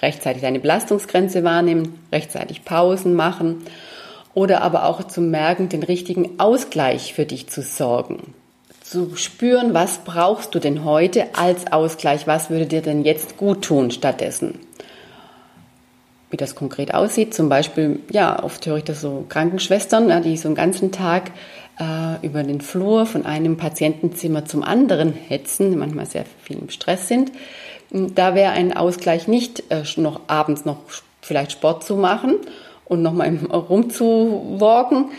rechtzeitig 0.00 0.42
deine 0.42 0.60
Belastungsgrenze 0.60 1.44
wahrnehmen, 1.44 1.98
rechtzeitig 2.10 2.64
Pausen 2.64 3.14
machen 3.14 3.64
oder 4.32 4.62
aber 4.62 4.84
auch 4.84 5.04
zu 5.04 5.20
merken, 5.20 5.68
den 5.68 5.82
richtigen 5.82 6.38
Ausgleich 6.38 7.12
für 7.12 7.26
dich 7.26 7.48
zu 7.48 7.60
sorgen 7.62 8.34
zu 8.90 9.14
spüren, 9.14 9.72
was 9.72 9.98
brauchst 9.98 10.52
du 10.52 10.58
denn 10.58 10.84
heute 10.84 11.36
als 11.36 11.70
Ausgleich, 11.70 12.26
was 12.26 12.50
würde 12.50 12.66
dir 12.66 12.82
denn 12.82 13.04
jetzt 13.04 13.36
gut 13.36 13.62
tun 13.62 13.92
stattdessen. 13.92 14.58
Wie 16.28 16.36
das 16.36 16.56
konkret 16.56 16.92
aussieht, 16.92 17.32
zum 17.32 17.48
Beispiel, 17.48 18.00
ja, 18.10 18.42
oft 18.42 18.66
höre 18.66 18.78
ich 18.78 18.84
das 18.84 19.00
so 19.00 19.24
Krankenschwestern, 19.28 20.08
ja, 20.08 20.18
die 20.18 20.36
so 20.36 20.48
einen 20.48 20.56
ganzen 20.56 20.90
Tag 20.90 21.30
äh, 21.78 22.26
über 22.26 22.42
den 22.42 22.60
Flur 22.60 23.06
von 23.06 23.26
einem 23.26 23.56
Patientenzimmer 23.56 24.44
zum 24.44 24.64
anderen 24.64 25.12
hetzen, 25.12 25.78
manchmal 25.78 26.06
sehr 26.06 26.24
viel 26.42 26.58
im 26.58 26.70
Stress 26.70 27.06
sind. 27.06 27.30
Da 27.90 28.34
wäre 28.34 28.50
ein 28.50 28.76
Ausgleich 28.76 29.28
nicht 29.28 29.62
äh, 29.70 29.84
noch 29.98 30.22
abends 30.26 30.64
noch 30.64 30.78
vielleicht 31.22 31.52
Sport 31.52 31.84
zu 31.84 31.94
machen 31.94 32.38
und 32.86 33.02
nochmal 33.02 33.36
rumzuwalken, 33.52 35.10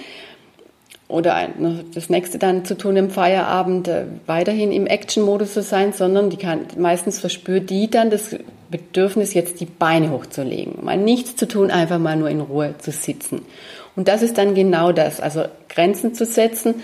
oder 1.12 1.36
ein, 1.36 1.86
das 1.94 2.10
nächste 2.10 2.38
dann 2.38 2.66
zu 2.66 2.78
tun 2.78 2.96
im 2.96 3.10
Feierabend, 3.10 3.88
äh, 3.88 4.06
weiterhin 4.26 4.72
im 4.72 4.88
Action-Modus 4.88 5.54
zu 5.54 5.62
sein, 5.62 5.94
sondern 5.94 6.30
die 6.30 6.38
kann, 6.38 6.62
meistens 6.78 7.20
verspürt 7.20 7.70
die 7.70 7.90
dann 7.90 8.10
das 8.10 8.36
Bedürfnis, 8.70 9.34
jetzt 9.34 9.60
die 9.60 9.66
Beine 9.66 10.12
hochzulegen, 10.12 10.84
mal 10.84 10.98
nichts 10.98 11.36
zu 11.36 11.48
tun, 11.48 11.72
einfach 11.72 12.00
mal 12.00 12.16
nur 12.16 12.30
in 12.30 12.40
Ruhe 12.40 12.76
zu 12.80 12.92
sitzen. 12.92 13.42
Und 13.96 14.08
das 14.08 14.22
ist 14.22 14.38
dann 14.38 14.56
genau 14.56 14.92
das, 14.94 15.20
also 15.20 15.44
Grenzen 15.68 16.14
zu 16.14 16.26
setzen, 16.26 16.76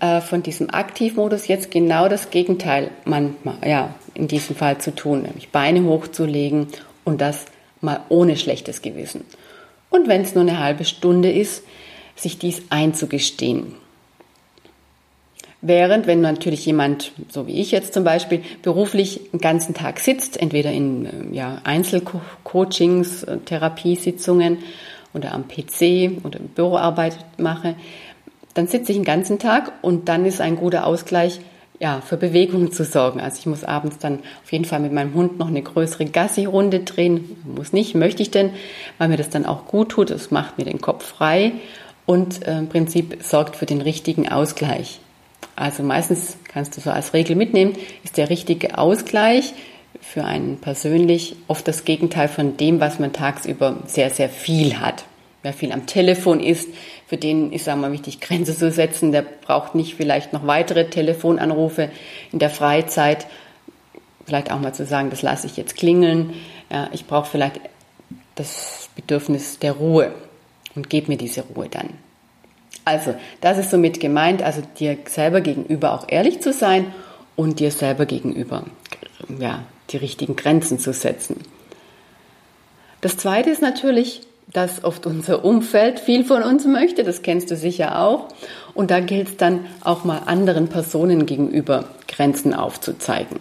äh, 0.00 0.20
von 0.20 0.42
diesem 0.42 0.70
Aktivmodus 0.70 1.48
jetzt 1.48 1.70
genau 1.70 2.08
das 2.08 2.30
Gegenteil 2.30 2.90
manchmal, 3.04 3.56
ja, 3.66 3.94
in 4.14 4.28
diesem 4.28 4.56
Fall 4.56 4.78
zu 4.78 4.94
tun, 4.94 5.22
nämlich 5.22 5.50
Beine 5.50 5.84
hochzulegen 5.84 6.68
und 7.04 7.20
das 7.20 7.46
mal 7.80 8.00
ohne 8.08 8.36
schlechtes 8.36 8.82
Gewissen. 8.82 9.24
Und 9.88 10.08
wenn 10.08 10.22
es 10.22 10.34
nur 10.34 10.42
eine 10.42 10.58
halbe 10.58 10.84
Stunde 10.84 11.30
ist, 11.32 11.64
sich 12.22 12.38
dies 12.38 12.62
einzugestehen. 12.70 13.74
Während, 15.62 16.06
wenn 16.06 16.22
natürlich 16.22 16.64
jemand, 16.64 17.12
so 17.28 17.46
wie 17.46 17.60
ich 17.60 17.70
jetzt 17.70 17.92
zum 17.92 18.02
Beispiel, 18.02 18.42
beruflich 18.62 19.20
den 19.30 19.40
ganzen 19.40 19.74
Tag 19.74 20.00
sitzt, 20.00 20.40
entweder 20.40 20.72
in 20.72 21.04
äh, 21.04 21.36
ja, 21.36 21.60
Einzelcoachings, 21.64 23.24
äh, 23.24 23.38
Therapiesitzungen 23.38 24.58
oder 25.12 25.32
am 25.32 25.48
PC 25.48 26.24
oder 26.24 26.38
Büroarbeit 26.38 27.18
mache, 27.36 27.74
dann 28.54 28.68
sitze 28.68 28.92
ich 28.92 28.98
den 28.98 29.04
ganzen 29.04 29.38
Tag 29.38 29.72
und 29.82 30.08
dann 30.08 30.24
ist 30.24 30.40
ein 30.40 30.56
guter 30.56 30.86
Ausgleich, 30.86 31.40
ja, 31.78 32.00
für 32.00 32.16
Bewegung 32.16 32.72
zu 32.72 32.84
sorgen. 32.84 33.20
Also 33.20 33.38
ich 33.38 33.46
muss 33.46 33.64
abends 33.64 33.98
dann 33.98 34.20
auf 34.42 34.52
jeden 34.52 34.64
Fall 34.66 34.80
mit 34.80 34.92
meinem 34.92 35.14
Hund 35.14 35.38
noch 35.38 35.48
eine 35.48 35.62
größere 35.62 36.06
Gassi-Runde 36.06 36.80
drehen. 36.80 37.36
Muss 37.44 37.72
nicht, 37.72 37.94
möchte 37.94 38.22
ich 38.22 38.30
denn, 38.30 38.50
weil 38.98 39.08
mir 39.08 39.16
das 39.16 39.30
dann 39.30 39.46
auch 39.46 39.66
gut 39.66 39.90
tut. 39.90 40.10
Es 40.10 40.30
macht 40.30 40.58
mir 40.58 40.64
den 40.64 40.80
Kopf 40.80 41.06
frei 41.06 41.52
und 42.06 42.46
äh, 42.46 42.58
im 42.58 42.68
Prinzip 42.68 43.22
sorgt 43.22 43.56
für 43.56 43.66
den 43.66 43.80
richtigen 43.80 44.28
Ausgleich. 44.28 45.00
Also 45.56 45.82
meistens 45.82 46.36
kannst 46.44 46.76
du 46.76 46.80
so 46.80 46.90
als 46.90 47.12
Regel 47.12 47.36
mitnehmen, 47.36 47.74
ist 48.02 48.16
der 48.16 48.30
richtige 48.30 48.78
Ausgleich 48.78 49.52
für 50.00 50.24
einen 50.24 50.58
persönlich 50.58 51.36
oft 51.48 51.66
das 51.68 51.84
Gegenteil 51.84 52.28
von 52.28 52.56
dem, 52.56 52.80
was 52.80 52.98
man 52.98 53.12
tagsüber 53.12 53.76
sehr, 53.86 54.10
sehr 54.10 54.28
viel 54.28 54.80
hat. 54.80 55.04
Wer 55.42 55.52
viel 55.52 55.72
am 55.72 55.86
Telefon 55.86 56.40
ist, 56.40 56.68
für 57.06 57.16
den 57.16 57.52
ist 57.52 57.68
einmal 57.68 57.92
wichtig, 57.92 58.20
Grenze 58.20 58.56
zu 58.56 58.70
setzen. 58.70 59.10
Der 59.10 59.22
braucht 59.22 59.74
nicht 59.74 59.94
vielleicht 59.94 60.32
noch 60.32 60.46
weitere 60.46 60.88
Telefonanrufe 60.88 61.90
in 62.30 62.38
der 62.38 62.50
Freizeit. 62.50 63.26
Vielleicht 64.26 64.52
auch 64.52 64.60
mal 64.60 64.74
zu 64.74 64.84
sagen, 64.84 65.10
das 65.10 65.22
lasse 65.22 65.46
ich 65.46 65.56
jetzt 65.56 65.76
klingeln. 65.76 66.34
Ja, 66.70 66.88
ich 66.92 67.06
brauche 67.06 67.28
vielleicht 67.28 67.60
das 68.34 68.90
Bedürfnis 68.94 69.58
der 69.58 69.72
Ruhe 69.72 70.12
und 70.74 70.90
gib 70.90 71.08
mir 71.08 71.16
diese 71.16 71.42
Ruhe 71.42 71.68
dann. 71.68 71.90
Also, 72.84 73.14
das 73.40 73.58
ist 73.58 73.70
somit 73.70 74.00
gemeint, 74.00 74.42
also 74.42 74.62
dir 74.78 74.96
selber 75.06 75.40
gegenüber 75.40 75.92
auch 75.92 76.06
ehrlich 76.08 76.40
zu 76.40 76.52
sein 76.52 76.92
und 77.36 77.60
dir 77.60 77.70
selber 77.70 78.06
gegenüber 78.06 78.64
ja, 79.38 79.62
die 79.90 79.96
richtigen 79.96 80.36
Grenzen 80.36 80.78
zu 80.78 80.92
setzen. 80.92 81.36
Das 83.00 83.16
zweite 83.16 83.50
ist 83.50 83.62
natürlich, 83.62 84.22
dass 84.52 84.82
oft 84.84 85.06
unser 85.06 85.44
Umfeld 85.44 86.00
viel 86.00 86.24
von 86.24 86.42
uns 86.42 86.66
möchte, 86.66 87.04
das 87.04 87.22
kennst 87.22 87.50
du 87.50 87.56
sicher 87.56 88.00
auch. 88.00 88.28
Und 88.74 88.90
da 88.90 89.00
gilt 89.00 89.28
es 89.28 89.36
dann 89.36 89.66
auch 89.82 90.04
mal 90.04 90.22
anderen 90.26 90.68
Personen 90.68 91.26
gegenüber 91.26 91.84
Grenzen 92.08 92.54
aufzuzeigen. 92.54 93.40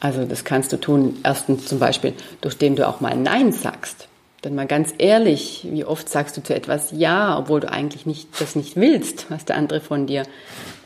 Also 0.00 0.24
das 0.24 0.44
kannst 0.44 0.72
du 0.72 0.76
tun, 0.76 1.18
erstens 1.24 1.66
zum 1.66 1.78
Beispiel, 1.78 2.12
durch 2.40 2.58
den 2.58 2.76
du 2.76 2.86
auch 2.86 3.00
mal 3.00 3.16
Nein 3.16 3.52
sagst. 3.52 4.08
Denn 4.44 4.54
mal 4.54 4.66
ganz 4.66 4.94
ehrlich, 4.98 5.66
wie 5.70 5.84
oft 5.84 6.08
sagst 6.08 6.36
du 6.36 6.42
zu 6.42 6.54
etwas 6.54 6.92
Ja, 6.92 7.38
obwohl 7.38 7.60
du 7.60 7.70
eigentlich 7.70 8.06
nicht, 8.06 8.40
das 8.40 8.54
nicht 8.54 8.76
willst, 8.76 9.30
was 9.30 9.44
der 9.44 9.56
andere 9.56 9.80
von 9.80 10.06
dir 10.06 10.24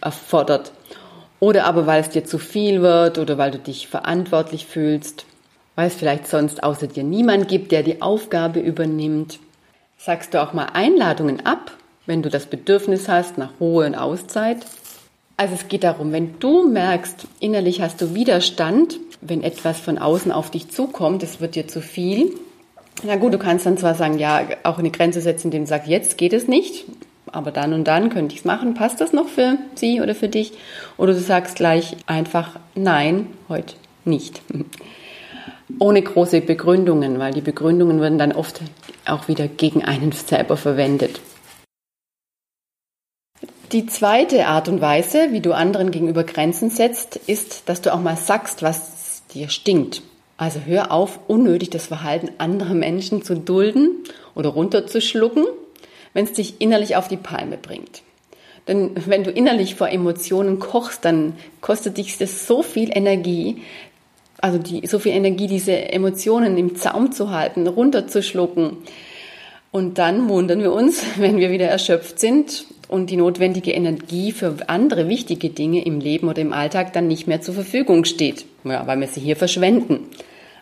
erfordert. 0.00 0.72
Oder 1.40 1.64
aber 1.64 1.86
weil 1.86 2.00
es 2.00 2.10
dir 2.10 2.24
zu 2.24 2.38
viel 2.38 2.82
wird 2.82 3.18
oder 3.18 3.38
weil 3.38 3.50
du 3.50 3.58
dich 3.58 3.88
verantwortlich 3.88 4.66
fühlst, 4.66 5.24
weil 5.74 5.88
es 5.88 5.94
vielleicht 5.94 6.26
sonst 6.26 6.62
außer 6.62 6.86
dir 6.86 7.02
niemand 7.02 7.48
gibt, 7.48 7.72
der 7.72 7.82
die 7.82 8.02
Aufgabe 8.02 8.60
übernimmt. 8.60 9.38
Sagst 9.98 10.34
du 10.34 10.42
auch 10.42 10.52
mal 10.52 10.68
Einladungen 10.72 11.44
ab, 11.44 11.72
wenn 12.06 12.22
du 12.22 12.30
das 12.30 12.46
Bedürfnis 12.46 13.08
hast 13.08 13.38
nach 13.38 13.52
Ruhe 13.60 13.86
und 13.86 13.94
Auszeit. 13.94 14.58
Also 15.36 15.54
es 15.54 15.68
geht 15.68 15.84
darum, 15.84 16.12
wenn 16.12 16.38
du 16.38 16.68
merkst, 16.68 17.26
innerlich 17.40 17.80
hast 17.80 18.00
du 18.02 18.14
Widerstand, 18.14 18.98
wenn 19.22 19.42
etwas 19.42 19.80
von 19.80 19.96
außen 19.96 20.32
auf 20.32 20.50
dich 20.50 20.70
zukommt, 20.70 21.22
es 21.22 21.40
wird 21.40 21.54
dir 21.54 21.66
zu 21.66 21.80
viel, 21.80 22.34
na 23.02 23.16
gut, 23.16 23.34
du 23.34 23.38
kannst 23.38 23.66
dann 23.66 23.78
zwar 23.78 23.94
sagen, 23.94 24.18
ja, 24.18 24.42
auch 24.62 24.78
eine 24.78 24.90
Grenze 24.90 25.20
setzen, 25.20 25.48
indem 25.48 25.64
du 25.64 25.68
sagst, 25.68 25.88
jetzt 25.88 26.18
geht 26.18 26.32
es 26.32 26.48
nicht, 26.48 26.84
aber 27.26 27.50
dann 27.50 27.72
und 27.72 27.84
dann 27.84 28.10
könnte 28.10 28.34
ich 28.34 28.40
es 28.40 28.44
machen. 28.44 28.74
Passt 28.74 29.00
das 29.00 29.12
noch 29.12 29.28
für 29.28 29.56
sie 29.74 30.00
oder 30.00 30.14
für 30.14 30.28
dich? 30.28 30.52
Oder 30.96 31.12
du 31.12 31.20
sagst 31.20 31.56
gleich 31.56 31.96
einfach, 32.06 32.58
nein, 32.74 33.26
heute 33.48 33.74
nicht. 34.04 34.42
Ohne 35.78 36.02
große 36.02 36.40
Begründungen, 36.40 37.18
weil 37.18 37.32
die 37.32 37.40
Begründungen 37.40 38.00
werden 38.00 38.18
dann 38.18 38.32
oft 38.32 38.60
auch 39.06 39.28
wieder 39.28 39.46
gegen 39.46 39.84
einen 39.84 40.10
selber 40.12 40.56
verwendet. 40.56 41.20
Die 43.72 43.86
zweite 43.86 44.46
Art 44.46 44.68
und 44.68 44.80
Weise, 44.80 45.28
wie 45.30 45.40
du 45.40 45.52
anderen 45.52 45.92
gegenüber 45.92 46.24
Grenzen 46.24 46.70
setzt, 46.70 47.14
ist, 47.14 47.68
dass 47.68 47.80
du 47.80 47.94
auch 47.94 48.00
mal 48.00 48.16
sagst, 48.16 48.64
was 48.64 49.22
dir 49.32 49.48
stinkt. 49.48 50.02
Also 50.40 50.60
hör 50.64 50.90
auf, 50.90 51.20
unnötig 51.28 51.68
das 51.68 51.88
Verhalten 51.88 52.30
anderer 52.38 52.72
Menschen 52.72 53.22
zu 53.22 53.36
dulden 53.36 53.90
oder 54.34 54.48
runterzuschlucken, 54.48 55.44
wenn 56.14 56.24
es 56.24 56.32
dich 56.32 56.62
innerlich 56.62 56.96
auf 56.96 57.08
die 57.08 57.18
Palme 57.18 57.58
bringt. 57.58 58.00
Denn 58.66 58.92
wenn 59.04 59.22
du 59.22 59.30
innerlich 59.30 59.74
vor 59.74 59.90
Emotionen 59.90 60.58
kochst, 60.58 61.04
dann 61.04 61.34
kostet 61.60 61.98
dich 61.98 62.16
das 62.16 62.46
so 62.46 62.62
viel 62.62 62.88
Energie, 62.90 63.60
also 64.40 64.56
die, 64.56 64.86
so 64.86 64.98
viel 64.98 65.12
Energie, 65.12 65.46
diese 65.46 65.92
Emotionen 65.92 66.56
im 66.56 66.74
Zaum 66.74 67.12
zu 67.12 67.30
halten, 67.30 67.66
runterzuschlucken. 67.66 68.78
Und 69.72 69.98
dann 69.98 70.26
wundern 70.30 70.60
wir 70.60 70.72
uns, 70.72 71.04
wenn 71.18 71.36
wir 71.36 71.50
wieder 71.50 71.66
erschöpft 71.66 72.18
sind 72.18 72.64
und 72.88 73.10
die 73.10 73.18
notwendige 73.18 73.72
Energie 73.72 74.32
für 74.32 74.56
andere 74.68 75.06
wichtige 75.06 75.50
Dinge 75.50 75.84
im 75.84 76.00
Leben 76.00 76.30
oder 76.30 76.40
im 76.40 76.54
Alltag 76.54 76.94
dann 76.94 77.08
nicht 77.08 77.26
mehr 77.26 77.42
zur 77.42 77.52
Verfügung 77.52 78.06
steht, 78.06 78.46
ja, 78.64 78.86
weil 78.86 78.98
wir 79.00 79.06
sie 79.06 79.20
hier 79.20 79.36
verschwenden. 79.36 80.06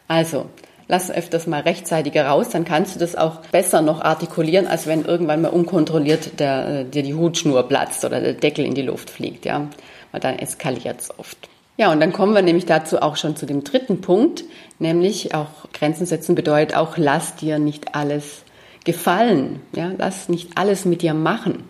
Also, 0.08 0.46
lass 0.88 1.10
öfters 1.10 1.46
mal 1.46 1.60
rechtzeitiger 1.60 2.26
raus, 2.26 2.48
dann 2.48 2.64
kannst 2.64 2.96
du 2.96 2.98
das 2.98 3.14
auch 3.14 3.40
besser 3.52 3.82
noch 3.82 4.00
artikulieren, 4.00 4.66
als 4.66 4.86
wenn 4.86 5.04
irgendwann 5.04 5.42
mal 5.42 5.50
unkontrolliert 5.50 6.40
der, 6.40 6.68
äh, 6.68 6.84
dir 6.84 7.02
die 7.02 7.14
Hutschnur 7.14 7.68
platzt 7.68 8.04
oder 8.04 8.20
der 8.20 8.32
Deckel 8.32 8.64
in 8.64 8.74
die 8.74 8.82
Luft 8.82 9.10
fliegt, 9.10 9.44
ja. 9.44 9.68
Weil 10.10 10.20
dann 10.20 10.38
eskaliert 10.38 11.00
es 11.00 11.16
oft. 11.18 11.36
Ja, 11.76 11.92
und 11.92 12.00
dann 12.00 12.12
kommen 12.12 12.34
wir 12.34 12.42
nämlich 12.42 12.66
dazu 12.66 13.00
auch 13.00 13.16
schon 13.16 13.36
zu 13.36 13.46
dem 13.46 13.62
dritten 13.62 14.00
Punkt, 14.00 14.42
nämlich 14.80 15.34
auch 15.34 15.70
Grenzen 15.72 16.06
setzen 16.06 16.34
bedeutet 16.34 16.76
auch, 16.76 16.96
lass 16.96 17.36
dir 17.36 17.60
nicht 17.60 17.94
alles 17.94 18.42
gefallen, 18.84 19.60
ja, 19.76 19.92
lass 19.96 20.28
nicht 20.28 20.56
alles 20.56 20.86
mit 20.86 21.02
dir 21.02 21.14
machen. 21.14 21.62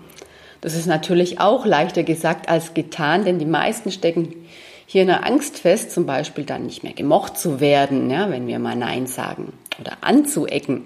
Das 0.60 0.74
ist 0.74 0.86
natürlich 0.86 1.40
auch 1.40 1.66
leichter 1.66 2.04
gesagt 2.04 2.48
als 2.48 2.74
getan, 2.74 3.24
denn 3.24 3.38
die 3.38 3.44
meisten 3.44 3.90
stecken 3.90 4.34
hier 4.90 5.02
in 5.02 5.08
der 5.08 5.26
Angst 5.26 5.58
fest, 5.58 5.92
zum 5.92 6.06
Beispiel 6.06 6.44
dann 6.44 6.64
nicht 6.64 6.82
mehr 6.82 6.94
gemocht 6.94 7.36
zu 7.36 7.60
werden, 7.60 8.08
ja, 8.08 8.30
wenn 8.30 8.46
wir 8.46 8.58
mal 8.58 8.74
Nein 8.74 9.06
sagen 9.06 9.52
oder 9.78 9.98
anzuecken. 10.00 10.84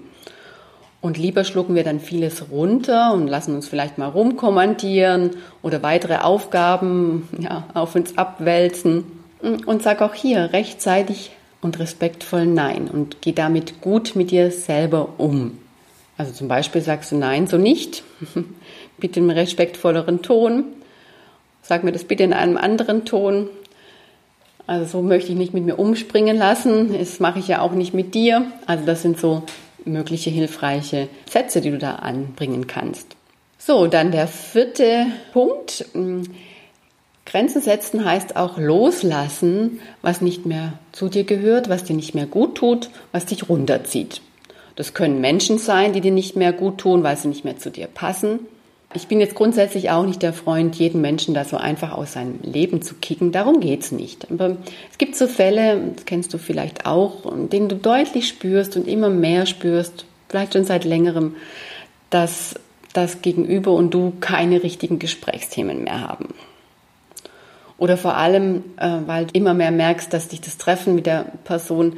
Und 0.99 1.17
lieber 1.17 1.45
schlucken 1.45 1.73
wir 1.73 1.85
dann 1.85 2.01
vieles 2.01 2.51
runter 2.51 3.13
und 3.13 3.27
lassen 3.27 3.55
uns 3.55 3.69
vielleicht 3.69 3.97
mal 3.97 4.09
rumkommandieren 4.09 5.37
oder 5.61 5.83
weitere 5.83 6.17
Aufgaben 6.17 7.29
ja, 7.39 7.63
auf 7.73 7.95
uns 7.95 8.17
abwälzen. 8.17 9.05
Und 9.65 9.83
sag 9.83 10.01
auch 10.01 10.13
hier 10.13 10.51
rechtzeitig 10.51 11.31
und 11.61 11.79
respektvoll 11.79 12.45
Nein 12.45 12.89
und 12.91 13.21
geh 13.21 13.31
damit 13.31 13.79
gut 13.79 14.17
mit 14.17 14.31
dir 14.31 14.51
selber 14.51 15.13
um. 15.17 15.59
Also 16.17 16.33
zum 16.33 16.49
Beispiel 16.49 16.81
sagst 16.81 17.13
du 17.13 17.15
Nein, 17.15 17.47
so 17.47 17.57
nicht. 17.57 18.03
bitte 18.97 19.21
im 19.21 19.29
respektvolleren 19.29 20.21
Ton. 20.21 20.65
Sag 21.61 21.85
mir 21.85 21.93
das 21.93 22.03
bitte 22.03 22.23
in 22.23 22.33
einem 22.33 22.57
anderen 22.57 23.05
Ton. 23.05 23.47
Also 24.65 24.85
so 24.85 25.01
möchte 25.01 25.31
ich 25.31 25.37
nicht 25.37 25.53
mit 25.53 25.65
mir 25.65 25.77
umspringen 25.77 26.37
lassen. 26.37 26.97
Das 26.97 27.19
mache 27.19 27.39
ich 27.39 27.47
ja 27.47 27.61
auch 27.61 27.73
nicht 27.73 27.93
mit 27.93 28.15
dir. 28.15 28.45
Also 28.65 28.85
das 28.85 29.01
sind 29.01 29.19
so 29.19 29.43
mögliche 29.85 30.29
hilfreiche 30.29 31.09
Sätze, 31.29 31.61
die 31.61 31.71
du 31.71 31.77
da 31.77 31.95
anbringen 31.95 32.67
kannst. 32.67 33.15
So, 33.57 33.87
dann 33.87 34.11
der 34.11 34.27
vierte 34.27 35.05
Punkt. 35.31 35.85
Grenzen 37.25 37.61
setzen 37.61 38.03
heißt 38.03 38.35
auch 38.35 38.57
loslassen, 38.57 39.79
was 40.01 40.21
nicht 40.21 40.45
mehr 40.45 40.73
zu 40.91 41.07
dir 41.07 41.23
gehört, 41.23 41.69
was 41.69 41.83
dir 41.83 41.95
nicht 41.95 42.13
mehr 42.13 42.25
gut 42.25 42.55
tut, 42.55 42.89
was 43.11 43.25
dich 43.25 43.49
runterzieht. 43.49 44.21
Das 44.75 44.93
können 44.93 45.21
Menschen 45.21 45.59
sein, 45.59 45.93
die 45.93 46.01
dir 46.01 46.11
nicht 46.11 46.35
mehr 46.35 46.51
gut 46.51 46.79
tun, 46.79 47.03
weil 47.03 47.15
sie 47.15 47.27
nicht 47.27 47.45
mehr 47.45 47.57
zu 47.57 47.69
dir 47.69 47.87
passen. 47.87 48.39
Ich 48.95 49.07
bin 49.07 49.19
jetzt 49.19 49.35
grundsätzlich 49.35 49.89
auch 49.89 50.05
nicht 50.05 50.21
der 50.21 50.33
Freund, 50.33 50.75
jeden 50.75 51.01
Menschen 51.01 51.33
da 51.33 51.45
so 51.45 51.57
einfach 51.57 51.93
aus 51.93 52.13
seinem 52.13 52.39
Leben 52.43 52.81
zu 52.81 52.95
kicken. 52.95 53.31
Darum 53.31 53.59
geht's 53.59 53.91
nicht. 53.91 54.29
Aber 54.31 54.57
es 54.91 54.97
gibt 54.97 55.15
so 55.15 55.27
Fälle, 55.27 55.91
das 55.95 56.05
kennst 56.05 56.33
du 56.33 56.37
vielleicht 56.37 56.85
auch, 56.85 57.31
in 57.31 57.49
denen 57.49 57.69
du 57.69 57.75
deutlich 57.75 58.27
spürst 58.27 58.75
und 58.77 58.87
immer 58.87 59.09
mehr 59.09 59.45
spürst, 59.45 60.05
vielleicht 60.29 60.53
schon 60.53 60.65
seit 60.65 60.83
längerem, 60.83 61.35
dass 62.09 62.55
das 62.93 63.21
Gegenüber 63.21 63.71
und 63.73 63.93
du 63.93 64.13
keine 64.19 64.61
richtigen 64.61 64.99
Gesprächsthemen 64.99 65.83
mehr 65.83 66.01
haben. 66.01 66.33
Oder 67.77 67.97
vor 67.97 68.15
allem, 68.15 68.63
äh, 68.77 68.99
weil 69.07 69.25
du 69.25 69.33
immer 69.33 69.53
mehr 69.53 69.71
merkst, 69.71 70.13
dass 70.13 70.27
dich 70.27 70.41
das 70.41 70.57
Treffen 70.57 70.95
mit 70.95 71.05
der 71.05 71.25
Person 71.43 71.97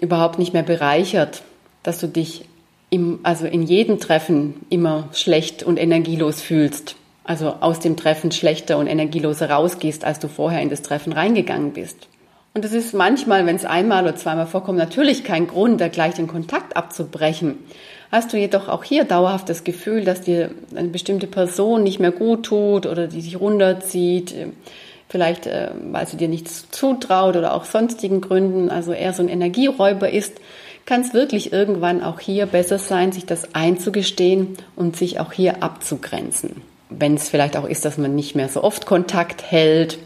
überhaupt 0.00 0.38
nicht 0.38 0.52
mehr 0.52 0.62
bereichert, 0.62 1.42
dass 1.82 1.98
du 1.98 2.08
dich 2.08 2.46
im, 2.90 3.20
also 3.22 3.46
in 3.46 3.62
jedem 3.62 3.98
Treffen 3.98 4.66
immer 4.70 5.08
schlecht 5.12 5.62
und 5.62 5.78
energielos 5.78 6.40
fühlst. 6.40 6.96
Also 7.24 7.56
aus 7.60 7.80
dem 7.80 7.96
Treffen 7.96 8.30
schlechter 8.30 8.78
und 8.78 8.86
energieloser 8.86 9.50
rausgehst, 9.50 10.04
als 10.04 10.20
du 10.20 10.28
vorher 10.28 10.62
in 10.62 10.70
das 10.70 10.82
Treffen 10.82 11.12
reingegangen 11.12 11.72
bist. 11.72 12.08
Und 12.54 12.64
das 12.64 12.72
ist 12.72 12.94
manchmal, 12.94 13.44
wenn 13.44 13.56
es 13.56 13.64
einmal 13.64 14.04
oder 14.04 14.16
zweimal 14.16 14.46
vorkommt, 14.46 14.78
natürlich 14.78 15.24
kein 15.24 15.46
Grund, 15.46 15.80
da 15.80 15.88
gleich 15.88 16.14
den 16.14 16.28
Kontakt 16.28 16.76
abzubrechen. 16.76 17.58
Hast 18.10 18.32
du 18.32 18.38
jedoch 18.38 18.68
auch 18.68 18.84
hier 18.84 19.04
dauerhaft 19.04 19.48
das 19.48 19.64
Gefühl, 19.64 20.04
dass 20.04 20.22
dir 20.22 20.52
eine 20.74 20.88
bestimmte 20.88 21.26
Person 21.26 21.82
nicht 21.82 21.98
mehr 21.98 22.12
gut 22.12 22.46
tut 22.46 22.86
oder 22.86 23.08
die 23.08 23.20
sich 23.20 23.40
runterzieht, 23.40 24.34
vielleicht 25.08 25.46
äh, 25.46 25.70
weil 25.90 26.06
sie 26.06 26.16
dir 26.16 26.28
nichts 26.28 26.70
zutraut 26.70 27.36
oder 27.36 27.54
auch 27.54 27.64
sonstigen 27.64 28.20
Gründen, 28.20 28.70
also 28.70 28.92
eher 28.92 29.12
so 29.12 29.22
ein 29.22 29.28
Energieräuber 29.28 30.08
ist, 30.10 30.40
kann 30.86 31.00
es 31.00 31.12
wirklich 31.12 31.52
irgendwann 31.52 32.02
auch 32.02 32.20
hier 32.20 32.46
besser 32.46 32.78
sein, 32.78 33.12
sich 33.12 33.26
das 33.26 33.54
einzugestehen 33.54 34.56
und 34.76 34.96
sich 34.96 35.18
auch 35.20 35.32
hier 35.32 35.62
abzugrenzen. 35.62 36.62
Wenn 36.88 37.14
es 37.14 37.28
vielleicht 37.28 37.56
auch 37.56 37.66
ist, 37.66 37.84
dass 37.84 37.98
man 37.98 38.14
nicht 38.14 38.36
mehr 38.36 38.48
so 38.48 38.62
oft 38.62 38.86
Kontakt 38.86 39.50
hält 39.50 39.98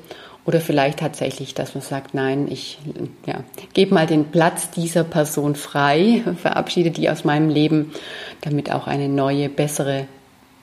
oder 0.46 0.60
vielleicht 0.60 1.00
tatsächlich, 1.00 1.54
dass 1.54 1.74
man 1.74 1.82
sagt, 1.82 2.14
nein, 2.14 2.48
ich 2.50 2.78
ja, 3.26 3.44
gebe 3.74 3.94
mal 3.94 4.06
den 4.06 4.30
Platz 4.30 4.70
dieser 4.70 5.04
Person 5.04 5.54
frei, 5.54 6.22
verabschiede 6.42 6.90
die 6.90 7.10
aus 7.10 7.24
meinem 7.24 7.50
Leben, 7.50 7.92
damit 8.40 8.72
auch 8.72 8.86
eine 8.86 9.10
neue, 9.10 9.50
bessere, 9.50 10.06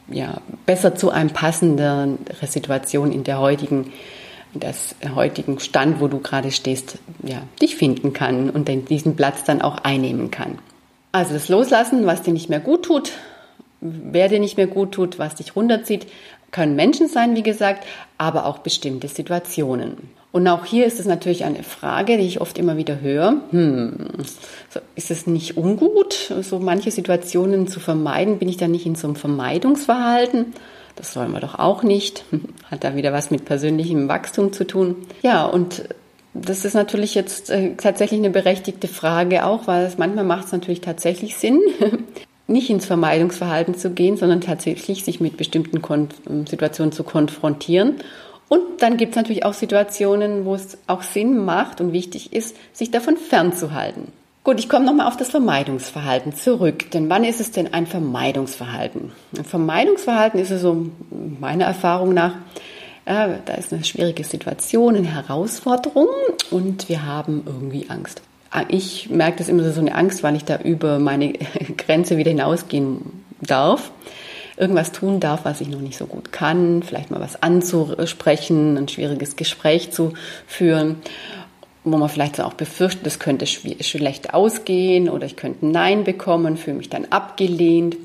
ja, 0.10 0.42
besser 0.66 0.96
zu 0.96 1.12
einem 1.12 1.30
passendere 1.30 2.18
Situation 2.48 3.12
in 3.12 3.24
der 3.24 3.40
heutigen 3.40 3.94
das 4.54 4.96
heutigen 5.16 5.60
Stand, 5.60 6.00
wo 6.00 6.08
du 6.08 6.20
gerade 6.20 6.52
stehst, 6.52 6.98
ja, 7.24 7.42
dich 7.62 7.76
finden 7.76 8.14
kann 8.14 8.50
und 8.50 8.70
diesen 8.90 9.16
Platz 9.16 9.44
dann 9.44 9.62
auch 9.62 9.80
einnehmen 9.80 10.32
kann. 10.32 10.60
Also 11.12 11.34
das 11.34 11.50
Loslassen, 11.50 12.06
was 12.06 12.22
dir 12.22 12.34
nicht 12.34 12.50
mehr 12.50 12.60
gut 12.60 12.84
tut, 12.84 13.12
wer 13.82 14.30
dir 14.30 14.40
nicht 14.40 14.58
mehr 14.58 14.68
gut 14.68 14.92
tut, 14.92 15.20
was 15.20 15.36
dich 15.36 15.56
runterzieht, 15.56 16.08
können 16.52 16.76
Menschen 16.76 17.08
sein, 17.08 17.36
wie 17.36 17.44
gesagt, 17.44 17.86
aber 18.18 18.46
auch 18.46 18.60
bestimmte 18.60 19.08
Situationen. 19.08 19.98
Und 20.32 20.48
auch 20.48 20.66
hier 20.66 20.86
ist 20.86 21.00
es 21.00 21.06
natürlich 21.06 21.46
eine 21.46 21.64
Frage, 21.64 22.18
die 22.18 22.28
ich 22.28 22.42
oft 22.42 22.58
immer 22.58 22.78
wieder 22.78 23.02
höre. 23.02 23.42
Hm, 23.52 23.94
ist 24.96 25.12
es 25.12 25.26
nicht 25.26 25.58
ungut, 25.58 26.32
so 26.42 26.60
manche 26.60 26.92
Situationen 26.92 27.68
zu 27.68 27.80
vermeiden? 27.80 28.38
Bin 28.38 28.50
ich 28.50 28.58
da 28.58 28.68
nicht 28.68 28.86
in 28.86 28.96
so 28.96 29.08
einem 29.08 29.16
Vermeidungsverhalten? 29.16 30.54
Das 30.98 31.16
wollen 31.16 31.32
wir 31.32 31.40
doch 31.40 31.58
auch 31.58 31.84
nicht. 31.84 32.26
Hat 32.70 32.84
da 32.84 32.96
wieder 32.96 33.14
was 33.14 33.32
mit 33.32 33.46
persönlichem 33.46 34.10
Wachstum 34.10 34.52
zu 34.52 34.66
tun. 34.66 34.96
Ja, 35.22 35.46
und 35.46 35.84
das 36.34 36.66
ist 36.66 36.74
natürlich 36.74 37.16
jetzt 37.16 37.50
äh, 37.50 37.76
tatsächlich 37.76 38.20
eine 38.20 38.30
berechtigte 38.30 38.88
Frage 38.88 39.46
auch, 39.46 39.68
weil 39.68 39.86
es 39.86 39.98
manchmal 39.98 40.26
macht 40.26 40.48
es 40.48 40.52
natürlich 40.52 40.82
tatsächlich 40.82 41.36
Sinn, 41.38 41.62
nicht 42.48 42.70
ins 42.70 42.86
Vermeidungsverhalten 42.86 43.76
zu 43.76 43.92
gehen, 43.92 44.18
sondern 44.18 44.42
tatsächlich 44.42 45.04
sich 45.04 45.20
mit 45.20 45.38
bestimmten 45.38 45.82
Kon 45.82 46.10
Situationen 46.48 46.92
zu 46.92 47.04
konfrontieren. 47.04 47.96
Und 48.50 48.62
dann 48.80 48.98
gibt 48.98 49.12
es 49.12 49.16
natürlich 49.18 49.46
auch 49.46 49.54
Situationen, 49.54 50.46
wo 50.46 50.56
es 50.56 50.78
auch 50.88 51.04
Sinn 51.04 51.44
macht 51.44 51.82
und 51.82 51.92
wichtig 51.92 52.34
ist, 52.34 52.56
sich 52.72 52.92
davon 52.92 53.18
fernzuhalten. 53.18 54.14
Gut, 54.48 54.62
ich 54.62 54.70
komme 54.70 54.86
nochmal 54.86 55.08
auf 55.08 55.18
das 55.18 55.32
Vermeidungsverhalten 55.32 56.34
zurück. 56.34 56.90
Denn 56.92 57.10
wann 57.10 57.26
ist 57.26 57.42
es 57.42 57.52
denn 57.52 57.74
ein 57.74 57.86
Vermeidungsverhalten? 57.86 59.12
Ein 59.38 59.44
Vermeidungsverhalten 59.44 60.40
ist 60.40 60.52
es 60.52 60.62
so 60.62 60.88
meiner 61.42 61.66
Erfahrung 61.66 62.14
nach, 62.14 62.32
ja, 63.06 63.28
da 63.44 63.56
ist 63.56 63.74
eine 63.74 63.84
schwierige 63.84 64.24
Situation, 64.24 64.96
eine 64.96 65.14
Herausforderung 65.14 66.08
und 66.50 66.88
wir 66.88 67.06
haben 67.06 67.44
irgendwie 67.46 67.90
Angst. 67.90 68.22
Ah, 68.50 68.64
ich 68.70 69.10
merke 69.10 69.40
das 69.40 69.50
immer 69.50 69.70
so 69.70 69.82
eine 69.82 69.94
Angst, 69.94 70.24
weil 70.24 70.38
ich 70.38 70.46
da 70.46 70.60
über 70.62 70.98
meine 70.98 71.34
Grenze 71.78 72.16
wieder 72.16 72.32
hinausgehen 72.32 73.02
darf 73.42 73.92
irgendwas 74.60 74.92
tun 74.92 75.20
darf, 75.20 75.46
was 75.46 75.62
ich 75.62 75.68
noch 75.68 75.82
nicht 75.82 76.00
so 76.00 76.08
gut 76.08 76.32
kann, 76.32 76.82
vielleicht 76.82 77.12
mal 77.12 77.22
was 77.22 77.44
anzusprechen, 77.44 78.76
ein 78.76 78.88
schwieriges 78.88 79.36
Gespräch 79.36 79.92
zu 79.92 80.14
führen 80.48 80.96
wo 81.92 81.98
man 81.98 82.10
vielleicht 82.10 82.40
auch 82.42 82.54
befürchtet, 82.54 83.06
das 83.06 83.20
könnte 83.20 83.46
schlecht 83.48 84.34
ausgehen 84.34 85.10
oder 85.10 85.26
ich 85.26 85.36
könnte 85.36 85.66
ein 85.66 85.72
Nein 85.72 86.04
bekommen, 86.04 86.58
fühle 86.58 86.78
mich 86.78 86.90
dann 86.90 87.06
abgelehnt. 87.06 87.98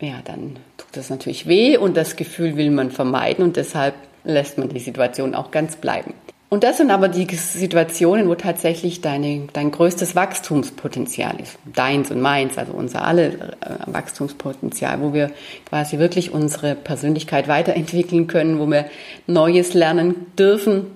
Ja, 0.00 0.20
dann 0.24 0.56
tut 0.76 0.88
das 0.92 1.10
natürlich 1.10 1.46
weh 1.46 1.76
und 1.76 1.96
das 1.96 2.16
Gefühl 2.16 2.56
will 2.56 2.70
man 2.70 2.90
vermeiden 2.90 3.44
und 3.44 3.56
deshalb 3.56 3.94
lässt 4.24 4.58
man 4.58 4.68
die 4.68 4.78
Situation 4.78 5.34
auch 5.34 5.50
ganz 5.50 5.76
bleiben. 5.76 6.14
Und 6.50 6.64
das 6.64 6.78
sind 6.78 6.90
aber 6.90 7.08
die 7.08 7.26
Situationen, 7.34 8.26
wo 8.26 8.34
tatsächlich 8.34 9.02
deine, 9.02 9.48
dein 9.52 9.70
größtes 9.70 10.16
Wachstumspotenzial 10.16 11.38
ist. 11.40 11.58
Deins 11.74 12.10
und 12.10 12.22
meins, 12.22 12.56
also 12.56 12.72
unser 12.72 13.04
alle 13.04 13.26
äh, 13.60 13.76
Wachstumspotenzial, 13.86 15.02
wo 15.02 15.12
wir 15.12 15.30
quasi 15.68 15.98
wirklich 15.98 16.32
unsere 16.32 16.74
Persönlichkeit 16.74 17.48
weiterentwickeln 17.48 18.28
können, 18.28 18.58
wo 18.58 18.66
wir 18.66 18.86
Neues 19.26 19.74
lernen 19.74 20.26
dürfen 20.38 20.86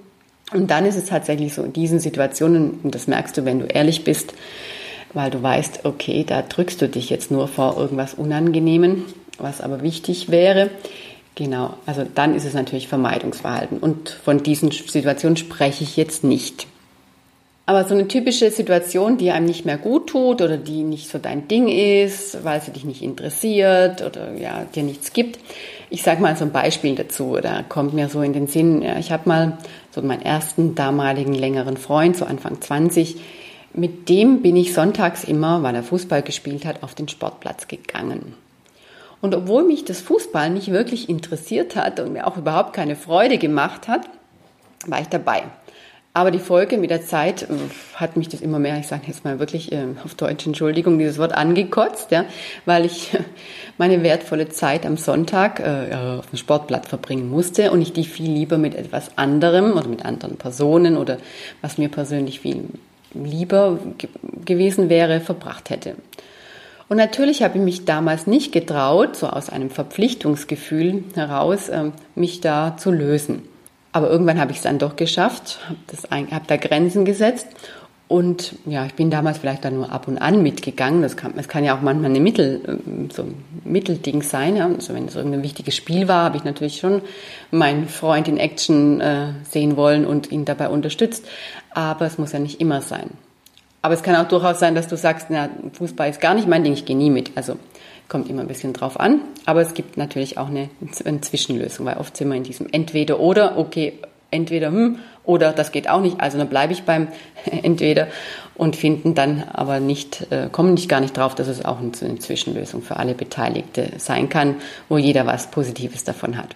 und 0.54 0.70
dann 0.70 0.86
ist 0.86 0.96
es 0.96 1.06
tatsächlich 1.06 1.54
so, 1.54 1.62
in 1.62 1.72
diesen 1.72 2.00
Situationen, 2.00 2.80
und 2.82 2.94
das 2.94 3.06
merkst 3.06 3.36
du, 3.36 3.44
wenn 3.44 3.60
du 3.60 3.66
ehrlich 3.66 4.04
bist, 4.04 4.34
weil 5.14 5.30
du 5.30 5.42
weißt, 5.42 5.84
okay, 5.84 6.24
da 6.26 6.42
drückst 6.42 6.80
du 6.80 6.88
dich 6.88 7.10
jetzt 7.10 7.30
nur 7.30 7.48
vor 7.48 7.76
irgendwas 7.78 8.14
Unangenehmen, 8.14 9.04
was 9.38 9.60
aber 9.60 9.82
wichtig 9.82 10.30
wäre. 10.30 10.70
Genau, 11.34 11.74
also 11.86 12.04
dann 12.14 12.34
ist 12.34 12.44
es 12.44 12.54
natürlich 12.54 12.88
Vermeidungsverhalten. 12.88 13.78
Und 13.78 14.10
von 14.10 14.42
diesen 14.42 14.70
Situationen 14.70 15.36
spreche 15.36 15.84
ich 15.84 15.96
jetzt 15.96 16.24
nicht. 16.24 16.66
Aber 17.64 17.84
so 17.84 17.94
eine 17.94 18.08
typische 18.08 18.50
Situation, 18.50 19.18
die 19.18 19.30
einem 19.30 19.46
nicht 19.46 19.64
mehr 19.64 19.78
gut 19.78 20.08
tut 20.08 20.42
oder 20.42 20.56
die 20.56 20.82
nicht 20.82 21.08
so 21.08 21.18
dein 21.18 21.48
Ding 21.48 21.68
ist, 21.68 22.44
weil 22.44 22.60
sie 22.60 22.72
dich 22.72 22.84
nicht 22.84 23.02
interessiert 23.02 24.02
oder 24.02 24.34
ja, 24.34 24.64
dir 24.74 24.82
nichts 24.82 25.12
gibt. 25.12 25.38
Ich 25.92 26.02
sage 26.02 26.22
mal 26.22 26.34
so 26.38 26.46
ein 26.46 26.52
Beispiel 26.52 26.94
dazu, 26.94 27.36
da 27.36 27.62
kommt 27.62 27.92
mir 27.92 28.08
so 28.08 28.22
in 28.22 28.32
den 28.32 28.46
Sinn, 28.46 28.80
ich 28.98 29.12
habe 29.12 29.28
mal 29.28 29.58
so 29.90 30.00
meinen 30.00 30.22
ersten 30.22 30.74
damaligen 30.74 31.34
längeren 31.34 31.76
Freund, 31.76 32.16
so 32.16 32.24
Anfang 32.24 32.62
20, 32.62 33.20
mit 33.74 34.08
dem 34.08 34.40
bin 34.40 34.56
ich 34.56 34.72
sonntags 34.72 35.22
immer, 35.22 35.62
weil 35.62 35.74
er 35.74 35.82
Fußball 35.82 36.22
gespielt 36.22 36.64
hat, 36.64 36.82
auf 36.82 36.94
den 36.94 37.08
Sportplatz 37.08 37.68
gegangen. 37.68 38.34
Und 39.20 39.34
obwohl 39.34 39.64
mich 39.64 39.84
das 39.84 40.00
Fußball 40.00 40.48
nicht 40.48 40.70
wirklich 40.72 41.10
interessiert 41.10 41.76
hat 41.76 42.00
und 42.00 42.14
mir 42.14 42.26
auch 42.26 42.38
überhaupt 42.38 42.72
keine 42.72 42.96
Freude 42.96 43.36
gemacht 43.36 43.86
hat, 43.86 44.08
war 44.86 45.02
ich 45.02 45.08
dabei. 45.08 45.42
Aber 46.14 46.30
die 46.30 46.40
Folge 46.40 46.76
mit 46.76 46.90
der 46.90 47.02
Zeit 47.02 47.42
äh, 47.42 47.46
hat 47.94 48.16
mich 48.16 48.28
das 48.28 48.42
immer 48.42 48.58
mehr, 48.58 48.78
ich 48.78 48.86
sage 48.86 49.04
jetzt 49.06 49.24
mal 49.24 49.38
wirklich 49.38 49.72
äh, 49.72 49.86
auf 50.04 50.14
Deutsch 50.14 50.46
Entschuldigung, 50.46 50.98
dieses 50.98 51.18
Wort 51.18 51.32
angekotzt, 51.32 52.10
ja, 52.10 52.26
weil 52.66 52.84
ich 52.84 53.16
meine 53.78 54.02
wertvolle 54.02 54.50
Zeit 54.50 54.84
am 54.84 54.98
Sonntag 54.98 55.60
äh, 55.60 55.94
auf 55.94 56.26
dem 56.26 56.36
Sportplatz 56.36 56.88
verbringen 56.88 57.30
musste 57.30 57.70
und 57.70 57.80
ich 57.80 57.94
die 57.94 58.04
viel 58.04 58.30
lieber 58.30 58.58
mit 58.58 58.74
etwas 58.74 59.16
anderem 59.16 59.72
oder 59.72 59.88
mit 59.88 60.04
anderen 60.04 60.36
Personen 60.36 60.98
oder 60.98 61.16
was 61.62 61.78
mir 61.78 61.88
persönlich 61.88 62.40
viel 62.40 62.64
lieber 63.14 63.78
ge 63.98 64.08
gewesen 64.44 64.88
wäre, 64.88 65.20
verbracht 65.20 65.70
hätte. 65.70 65.94
Und 66.88 66.96
natürlich 66.96 67.42
habe 67.42 67.56
ich 67.56 67.64
mich 67.64 67.84
damals 67.84 68.26
nicht 68.26 68.52
getraut, 68.52 69.16
so 69.16 69.28
aus 69.28 69.48
einem 69.48 69.70
Verpflichtungsgefühl 69.70 71.04
heraus, 71.14 71.70
äh, 71.70 71.90
mich 72.14 72.42
da 72.42 72.76
zu 72.76 72.90
lösen. 72.90 73.48
Aber 73.92 74.08
irgendwann 74.08 74.40
habe 74.40 74.52
ich 74.52 74.58
es 74.58 74.62
dann 74.62 74.78
doch 74.78 74.96
geschafft, 74.96 75.58
habe 76.10 76.26
hab 76.30 76.46
da 76.46 76.56
Grenzen 76.56 77.04
gesetzt 77.04 77.46
und 78.12 78.56
ja, 78.66 78.84
ich 78.84 78.92
bin 78.92 79.10
damals 79.10 79.38
vielleicht 79.38 79.64
dann 79.64 79.76
nur 79.76 79.90
ab 79.90 80.06
und 80.06 80.18
an 80.18 80.42
mitgegangen. 80.42 81.00
Das 81.00 81.16
kann, 81.16 81.32
das 81.34 81.48
kann 81.48 81.64
ja 81.64 81.74
auch 81.74 81.80
manchmal 81.80 82.10
eine 82.10 82.20
Mittel, 82.20 82.60
ähm, 82.68 83.08
so 83.10 83.22
ein 83.22 83.42
Mittelding 83.64 84.20
sein. 84.20 84.56
Ja. 84.56 84.66
Also 84.66 84.92
wenn 84.92 85.06
es 85.06 85.16
irgendein 85.16 85.42
wichtiges 85.42 85.74
Spiel 85.74 86.08
war, 86.08 86.24
habe 86.24 86.36
ich 86.36 86.44
natürlich 86.44 86.76
schon 86.76 87.00
meinen 87.50 87.88
Freund 87.88 88.28
in 88.28 88.36
Action 88.36 89.00
äh, 89.00 89.28
sehen 89.48 89.78
wollen 89.78 90.04
und 90.04 90.30
ihn 90.30 90.44
dabei 90.44 90.68
unterstützt. 90.68 91.26
Aber 91.70 92.04
es 92.04 92.18
muss 92.18 92.32
ja 92.32 92.38
nicht 92.38 92.60
immer 92.60 92.82
sein. 92.82 93.08
Aber 93.82 93.94
es 93.94 94.02
kann 94.02 94.16
auch 94.16 94.28
durchaus 94.28 94.60
sein, 94.60 94.74
dass 94.74 94.88
du 94.88 94.96
sagst, 94.96 95.26
na, 95.28 95.48
Fußball 95.72 96.08
ist 96.08 96.20
gar 96.20 96.34
nicht 96.34 96.48
mein 96.48 96.64
Ding, 96.64 96.72
ich 96.72 96.84
gehe 96.84 96.96
nie 96.96 97.10
mit. 97.10 97.32
Also 97.34 97.56
Kommt 98.12 98.28
immer 98.28 98.42
ein 98.42 98.46
bisschen 98.46 98.74
drauf 98.74 99.00
an. 99.00 99.22
Aber 99.46 99.62
es 99.62 99.72
gibt 99.72 99.96
natürlich 99.96 100.36
auch 100.36 100.48
eine, 100.48 100.68
eine 101.06 101.22
Zwischenlösung, 101.22 101.86
weil 101.86 101.96
oft 101.96 102.14
sind 102.14 102.28
wir 102.28 102.36
in 102.36 102.42
diesem 102.42 102.68
entweder 102.70 103.20
oder, 103.20 103.56
okay, 103.56 103.94
entweder 104.30 104.68
hm 104.68 104.98
oder 105.24 105.52
das 105.52 105.72
geht 105.72 105.88
auch 105.88 106.02
nicht, 106.02 106.20
also 106.20 106.36
dann 106.36 106.48
bleibe 106.48 106.74
ich 106.74 106.82
beim 106.82 107.08
entweder 107.62 108.08
und 108.54 108.76
finden 108.76 109.14
dann 109.14 109.44
aber 109.50 109.80
nicht, 109.80 110.26
äh, 110.30 110.48
kommen 110.52 110.74
nicht 110.74 110.90
gar 110.90 111.00
nicht 111.00 111.16
drauf, 111.16 111.34
dass 111.34 111.48
es 111.48 111.64
auch 111.64 111.78
eine 111.78 112.18
Zwischenlösung 112.18 112.82
für 112.82 112.96
alle 112.96 113.14
Beteiligte 113.14 113.92
sein 113.96 114.28
kann, 114.28 114.56
wo 114.90 114.98
jeder 114.98 115.24
was 115.24 115.50
Positives 115.50 116.04
davon 116.04 116.36
hat. 116.36 116.54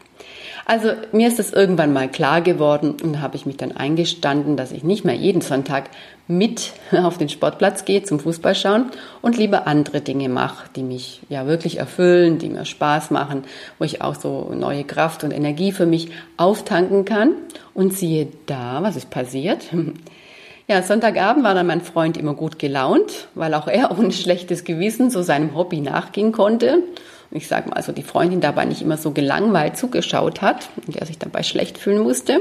Also 0.67 0.93
mir 1.13 1.29
ist 1.29 1.39
das 1.39 1.53
irgendwann 1.53 1.93
mal 1.93 2.09
klar 2.09 2.41
geworden 2.41 2.97
und 3.03 3.23
habe 3.23 3.37
ich 3.37 3.47
mich 3.47 3.57
dann 3.57 3.73
eingestanden, 3.73 4.57
dass 4.57 4.73
ich 4.73 4.83
nicht 4.83 5.05
mehr 5.05 5.15
jeden 5.15 5.41
Sonntag 5.41 5.85
mit 6.29 6.73
auf 6.93 7.19
den 7.19 7.29
Sportplatz 7.29 7.85
gehe 7.85 8.03
zum 8.03 8.21
Fußballschauen 8.21 8.87
und 9.23 9.37
lieber 9.37 9.67
andere 9.67 10.01
Dinge 10.01 10.29
mache, 10.29 10.69
die 10.75 10.83
mich 10.83 11.21
ja 11.29 11.47
wirklich 11.47 11.79
erfüllen, 11.79 12.39
die 12.39 12.49
mir 12.49 12.65
Spaß 12.65 13.11
machen, 13.11 13.45
wo 13.79 13.85
ich 13.85 14.03
auch 14.03 14.15
so 14.15 14.53
neue 14.55 14.85
Kraft 14.85 15.25
und 15.25 15.31
Energie 15.31 15.73
für 15.73 15.87
mich 15.87 16.09
auftanken 16.37 17.05
kann. 17.05 17.33
Und 17.75 17.93
siehe 17.93 18.29
da, 18.47 18.83
was 18.83 18.97
ist 18.97 19.11
passiert? 19.11 19.67
Ja, 20.69 20.83
Sonntagabend 20.83 21.45
war 21.45 21.55
dann 21.55 21.69
mein 21.69 21.81
Freund 21.81 22.17
immer 22.17 22.35
gut 22.35 22.59
gelaunt, 22.59 23.29
weil 23.37 23.55
auch 23.55 23.69
er 23.69 23.93
ohne 23.97 24.11
schlechtes 24.11 24.65
Gewissen 24.65 25.11
so 25.11 25.23
seinem 25.23 25.55
Hobby 25.55 25.81
nachgehen 25.81 26.33
konnte 26.33 26.83
ich 27.31 27.49
sage 27.49 27.69
mal, 27.69 27.77
also 27.77 27.93
die 27.93 28.03
Freundin 28.03 28.41
dabei 28.41 28.65
nicht 28.65 28.83
immer 28.83 28.97
so 28.97 29.11
gelangweilt 29.11 29.77
zugeschaut 29.77 30.43
hat 30.43 30.69
und 30.87 30.95
der 30.95 31.07
sich 31.07 31.19
dabei 31.19 31.43
schlecht 31.43 31.79
fühlen 31.79 32.03
musste. 32.03 32.41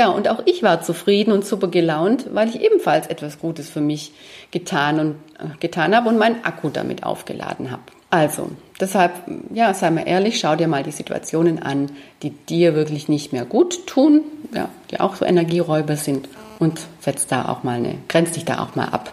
Ja, 0.00 0.08
und 0.08 0.28
auch 0.28 0.40
ich 0.46 0.62
war 0.62 0.80
zufrieden 0.80 1.30
und 1.30 1.44
super 1.44 1.68
gelaunt, 1.68 2.24
weil 2.32 2.48
ich 2.48 2.58
ebenfalls 2.62 3.06
etwas 3.08 3.38
Gutes 3.38 3.68
für 3.68 3.82
mich 3.82 4.12
getan 4.50 4.98
und 4.98 5.10
äh, 5.38 5.58
getan 5.60 5.94
habe 5.94 6.08
und 6.08 6.16
meinen 6.16 6.42
Akku 6.42 6.70
damit 6.70 7.04
aufgeladen 7.04 7.70
habe. 7.70 7.82
Also, 8.08 8.48
deshalb, 8.80 9.12
ja, 9.52 9.74
sei 9.74 9.90
mal 9.90 10.08
ehrlich, 10.08 10.40
schau 10.40 10.56
dir 10.56 10.68
mal 10.68 10.82
die 10.82 10.90
Situationen 10.90 11.62
an, 11.62 11.90
die 12.22 12.30
dir 12.30 12.74
wirklich 12.74 13.10
nicht 13.10 13.34
mehr 13.34 13.44
gut 13.44 13.86
tun, 13.86 14.22
ja, 14.54 14.70
die 14.90 15.00
auch 15.00 15.16
so 15.16 15.26
Energieräuber 15.26 15.96
sind 15.96 16.30
und 16.58 16.80
setz 17.00 17.26
da 17.26 17.50
auch 17.50 17.62
mal 17.62 17.76
eine, 17.76 17.96
grenz 18.08 18.32
dich 18.32 18.46
da 18.46 18.60
auch 18.62 18.76
mal 18.76 18.88
ab. 18.88 19.12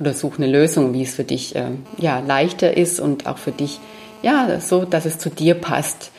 Oder 0.00 0.12
such 0.12 0.38
eine 0.38 0.48
Lösung, 0.48 0.92
wie 0.92 1.04
es 1.04 1.14
für 1.14 1.22
dich, 1.22 1.54
äh, 1.54 1.70
ja, 1.98 2.18
leichter 2.18 2.76
ist 2.76 2.98
und 2.98 3.28
auch 3.28 3.38
für 3.38 3.52
dich 3.52 3.78
ja, 4.22 4.58
so, 4.58 4.84
dass 4.84 5.04
es 5.04 5.20
zu 5.20 5.30
dir 5.30 5.54
passt 5.54 6.10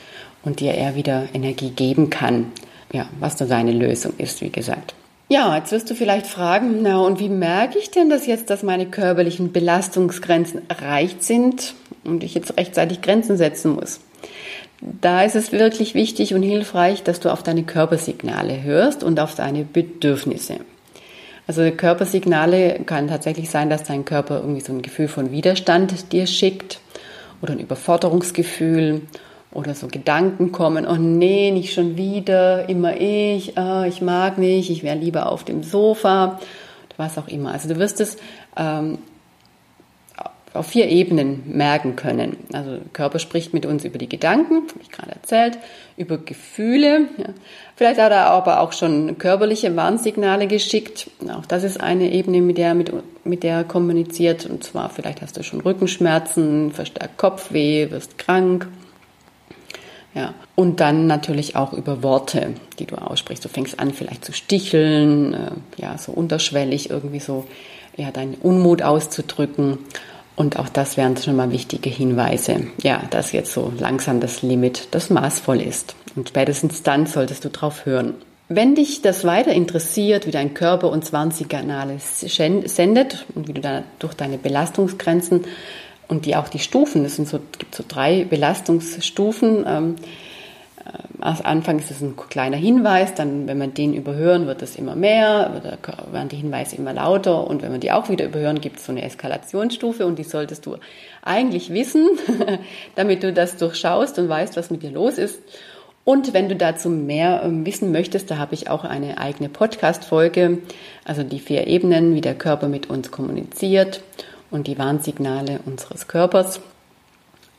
und 0.43 0.61
dir 0.61 0.75
eher 0.75 0.95
wieder 0.95 1.27
Energie 1.33 1.71
geben 1.71 2.09
kann. 2.09 2.53
Ja, 2.93 3.07
was 3.19 3.35
da 3.35 3.45
seine 3.45 3.71
Lösung 3.71 4.13
ist, 4.17 4.41
wie 4.41 4.49
gesagt. 4.49 4.93
Ja, 5.29 5.55
jetzt 5.55 5.71
wirst 5.71 5.89
du 5.89 5.95
vielleicht 5.95 6.27
fragen, 6.27 6.81
na 6.81 6.99
und 6.99 7.19
wie 7.21 7.29
merke 7.29 7.79
ich 7.79 7.89
denn 7.89 8.09
das 8.09 8.27
jetzt, 8.27 8.49
dass 8.49 8.63
meine 8.63 8.87
körperlichen 8.87 9.53
Belastungsgrenzen 9.53 10.61
erreicht 10.67 11.23
sind 11.23 11.73
und 12.03 12.23
ich 12.23 12.35
jetzt 12.35 12.57
rechtzeitig 12.57 13.01
Grenzen 13.01 13.37
setzen 13.37 13.75
muss? 13.75 14.01
Da 14.81 15.23
ist 15.23 15.35
es 15.35 15.53
wirklich 15.53 15.93
wichtig 15.93 16.33
und 16.33 16.43
hilfreich, 16.43 17.03
dass 17.03 17.21
du 17.21 17.31
auf 17.31 17.43
deine 17.43 17.63
Körpersignale 17.63 18.63
hörst 18.63 19.03
und 19.03 19.19
auf 19.19 19.35
deine 19.35 19.63
Bedürfnisse. 19.63 20.57
Also 21.47 21.69
Körpersignale 21.71 22.81
kann 22.85 23.07
tatsächlich 23.07 23.49
sein, 23.49 23.69
dass 23.69 23.83
dein 23.83 24.05
Körper 24.05 24.41
irgendwie 24.41 24.61
so 24.61 24.73
ein 24.73 24.81
Gefühl 24.81 25.07
von 25.07 25.31
Widerstand 25.31 26.11
dir 26.11 26.27
schickt 26.27 26.79
oder 27.41 27.53
ein 27.53 27.59
Überforderungsgefühl 27.59 29.01
oder 29.53 29.75
so 29.75 29.87
Gedanken 29.87 30.51
kommen, 30.51 30.87
oh 30.87 30.95
nee, 30.95 31.51
nicht 31.51 31.73
schon 31.73 31.97
wieder, 31.97 32.69
immer 32.69 32.99
ich, 32.99 33.57
oh, 33.57 33.83
ich 33.83 34.01
mag 34.01 34.37
nicht, 34.37 34.69
ich 34.69 34.83
wäre 34.83 34.97
lieber 34.97 35.29
auf 35.29 35.43
dem 35.43 35.63
Sofa, 35.63 36.39
was 36.97 37.17
auch 37.17 37.27
immer. 37.27 37.51
Also 37.51 37.67
du 37.67 37.77
wirst 37.77 37.99
es 37.99 38.17
ähm, 38.55 38.99
auf 40.53 40.67
vier 40.67 40.89
Ebenen 40.89 41.43
merken 41.45 41.95
können. 41.95 42.37
Also 42.51 42.79
Körper 42.93 43.19
spricht 43.19 43.53
mit 43.53 43.65
uns 43.65 43.85
über 43.85 43.97
die 43.97 44.09
Gedanken, 44.09 44.67
habe 44.69 44.81
ich 44.81 44.91
gerade 44.91 45.11
erzählt, 45.11 45.57
über 45.95 46.17
Gefühle. 46.17 47.07
Ja. 47.17 47.29
Vielleicht 47.75 47.99
hat 47.99 48.11
er 48.11 48.27
aber 48.27 48.59
auch 48.59 48.73
schon 48.73 49.17
körperliche 49.17 49.75
Warnsignale 49.75 50.47
geschickt. 50.47 51.09
Auch 51.29 51.45
das 51.45 51.63
ist 51.63 51.79
eine 51.79 52.11
Ebene, 52.11 52.41
mit 52.41 52.57
der, 52.57 52.73
mit, 52.73 52.91
mit 53.23 53.43
der 53.43 53.57
er 53.57 53.63
kommuniziert. 53.63 54.45
Und 54.45 54.63
zwar 54.63 54.89
vielleicht 54.89 55.21
hast 55.21 55.37
du 55.37 55.43
schon 55.43 55.61
Rückenschmerzen, 55.61 56.71
verstärkt 56.71 57.17
Kopfweh, 57.17 57.89
wirst 57.91 58.17
krank. 58.17 58.67
Ja. 60.13 60.33
Und 60.55 60.79
dann 60.79 61.07
natürlich 61.07 61.55
auch 61.55 61.73
über 61.73 62.03
Worte, 62.03 62.53
die 62.79 62.85
du 62.85 62.95
aussprichst. 62.95 63.45
Du 63.45 63.49
fängst 63.49 63.79
an 63.79 63.93
vielleicht 63.93 64.25
zu 64.25 64.33
sticheln, 64.33 65.33
äh, 65.33 65.51
ja, 65.77 65.97
so 65.97 66.11
unterschwellig 66.11 66.89
irgendwie 66.89 67.19
so, 67.19 67.45
ja, 67.95 68.11
deinen 68.11 68.35
Unmut 68.35 68.81
auszudrücken. 68.81 69.79
Und 70.35 70.57
auch 70.57 70.69
das 70.69 70.97
wären 70.97 71.15
schon 71.17 71.35
mal 71.35 71.51
wichtige 71.51 71.89
Hinweise. 71.89 72.67
Ja, 72.81 73.03
dass 73.09 73.31
jetzt 73.31 73.53
so 73.53 73.71
langsam 73.77 74.19
das 74.19 74.41
Limit, 74.41 74.89
das 74.91 75.09
maßvoll 75.09 75.61
ist. 75.61 75.95
Und 76.15 76.29
spätestens 76.29 76.83
dann 76.83 77.05
solltest 77.05 77.45
du 77.45 77.49
drauf 77.49 77.85
hören. 77.85 78.15
Wenn 78.53 78.75
dich 78.75 79.01
das 79.01 79.23
weiter 79.23 79.53
interessiert, 79.53 80.27
wie 80.27 80.31
dein 80.31 80.53
Körper 80.53 80.89
uns 80.89 81.13
Warnsignale 81.13 81.97
sendet 81.99 83.25
und 83.33 83.47
wie 83.47 83.53
du 83.53 83.61
da 83.61 83.83
durch 83.99 84.13
deine 84.13 84.37
Belastungsgrenzen 84.37 85.45
und 86.11 86.25
die 86.25 86.35
auch 86.35 86.49
die 86.49 86.59
Stufen, 86.59 87.05
es 87.05 87.15
so, 87.15 87.39
gibt 87.57 87.73
so 87.73 87.85
drei 87.87 88.25
Belastungsstufen, 88.25 89.65
ähm, 89.65 89.95
am 91.21 91.37
Anfang 91.43 91.79
ist 91.79 91.89
es 91.89 92.01
ein 92.01 92.15
kleiner 92.17 92.57
Hinweis, 92.57 93.13
dann, 93.13 93.47
wenn 93.47 93.59
wir 93.59 93.67
den 93.67 93.93
überhören, 93.93 94.45
wird 94.45 94.61
es 94.61 94.75
immer 94.75 94.95
mehr, 94.95 95.61
werden 96.11 96.27
die 96.27 96.35
Hinweise 96.35 96.75
immer 96.75 96.91
lauter 96.91 97.47
und 97.47 97.61
wenn 97.61 97.71
wir 97.71 97.79
die 97.79 97.93
auch 97.93 98.09
wieder 98.09 98.25
überhören, 98.25 98.59
gibt 98.59 98.77
es 98.77 98.87
so 98.87 98.91
eine 98.91 99.03
Eskalationsstufe 99.03 100.05
und 100.05 100.19
die 100.19 100.23
solltest 100.23 100.65
du 100.65 100.77
eigentlich 101.21 101.71
wissen, 101.71 102.09
damit 102.95 103.23
du 103.23 103.31
das 103.31 103.55
durchschaust 103.55 104.19
und 104.19 104.27
weißt, 104.27 104.57
was 104.57 104.69
mit 104.69 104.83
dir 104.83 104.91
los 104.91 105.17
ist. 105.17 105.39
Und 106.03 106.33
wenn 106.33 106.49
du 106.49 106.55
dazu 106.55 106.89
mehr 106.89 107.43
ähm, 107.45 107.65
wissen 107.65 107.91
möchtest, 107.91 108.31
da 108.31 108.37
habe 108.37 108.55
ich 108.55 108.69
auch 108.69 108.83
eine 108.83 109.19
eigene 109.19 109.47
Podcast-Folge, 109.47 110.57
also 111.05 111.23
die 111.23 111.39
vier 111.39 111.67
Ebenen, 111.67 112.15
wie 112.15 112.21
der 112.21 112.35
Körper 112.35 112.67
mit 112.67 112.89
uns 112.89 113.11
kommuniziert 113.11 114.01
und 114.51 114.67
die 114.67 114.77
Warnsignale 114.77 115.59
unseres 115.65 116.07
Körpers 116.07 116.61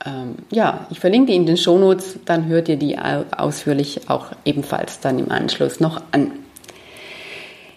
ähm, 0.04 0.36
ja, 0.50 0.86
ich 0.90 1.00
verlinke 1.00 1.32
die 1.32 1.36
in 1.36 1.46
den 1.46 1.56
Shownotes, 1.56 2.18
dann 2.24 2.46
hört 2.46 2.68
ihr 2.68 2.76
die 2.76 2.98
ausführlich 2.98 4.08
auch 4.08 4.26
ebenfalls 4.44 5.00
dann 5.00 5.18
im 5.18 5.30
Anschluss 5.30 5.80
noch 5.80 6.02
an. 6.10 6.32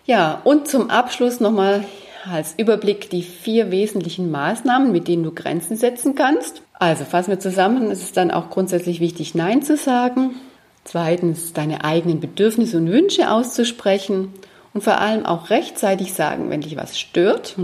Ja, 0.06 0.42
und 0.44 0.68
zum 0.68 0.90
Abschluss 0.90 1.40
nochmal 1.40 1.86
als 2.32 2.56
Überblick 2.58 3.10
die 3.10 3.22
vier 3.22 3.70
wesentlichen 3.72 4.32
Maßnahmen, 4.32 4.92
mit 4.92 5.08
denen 5.08 5.24
du 5.24 5.32
Grenzen 5.32 5.78
setzen 5.78 6.16
kannst. 6.16 6.62
Also 6.74 7.06
fassen 7.06 7.32
wir 7.32 7.40
zusammen, 7.40 7.92
es 7.92 8.02
ist 8.02 8.18
dann 8.18 8.32
auch 8.32 8.50
grundsätzlich 8.50 9.00
wichtig, 9.00 9.36
Nein 9.36 9.62
zu 9.62 9.78
sagen. 9.78 10.36
Zweitens, 10.84 11.54
deine 11.54 11.84
eigenen 11.84 12.20
Bedürfnisse 12.20 12.78
und 12.78 12.92
Wünsche 12.92 13.32
auszusprechen 13.32 14.34
und 14.74 14.84
vor 14.84 15.00
allem 15.00 15.26
auch 15.26 15.50
rechtzeitig 15.50 16.14
sagen, 16.14 16.50
wenn 16.50 16.62
dich 16.62 16.78
was 16.78 17.00
stört 17.00 17.56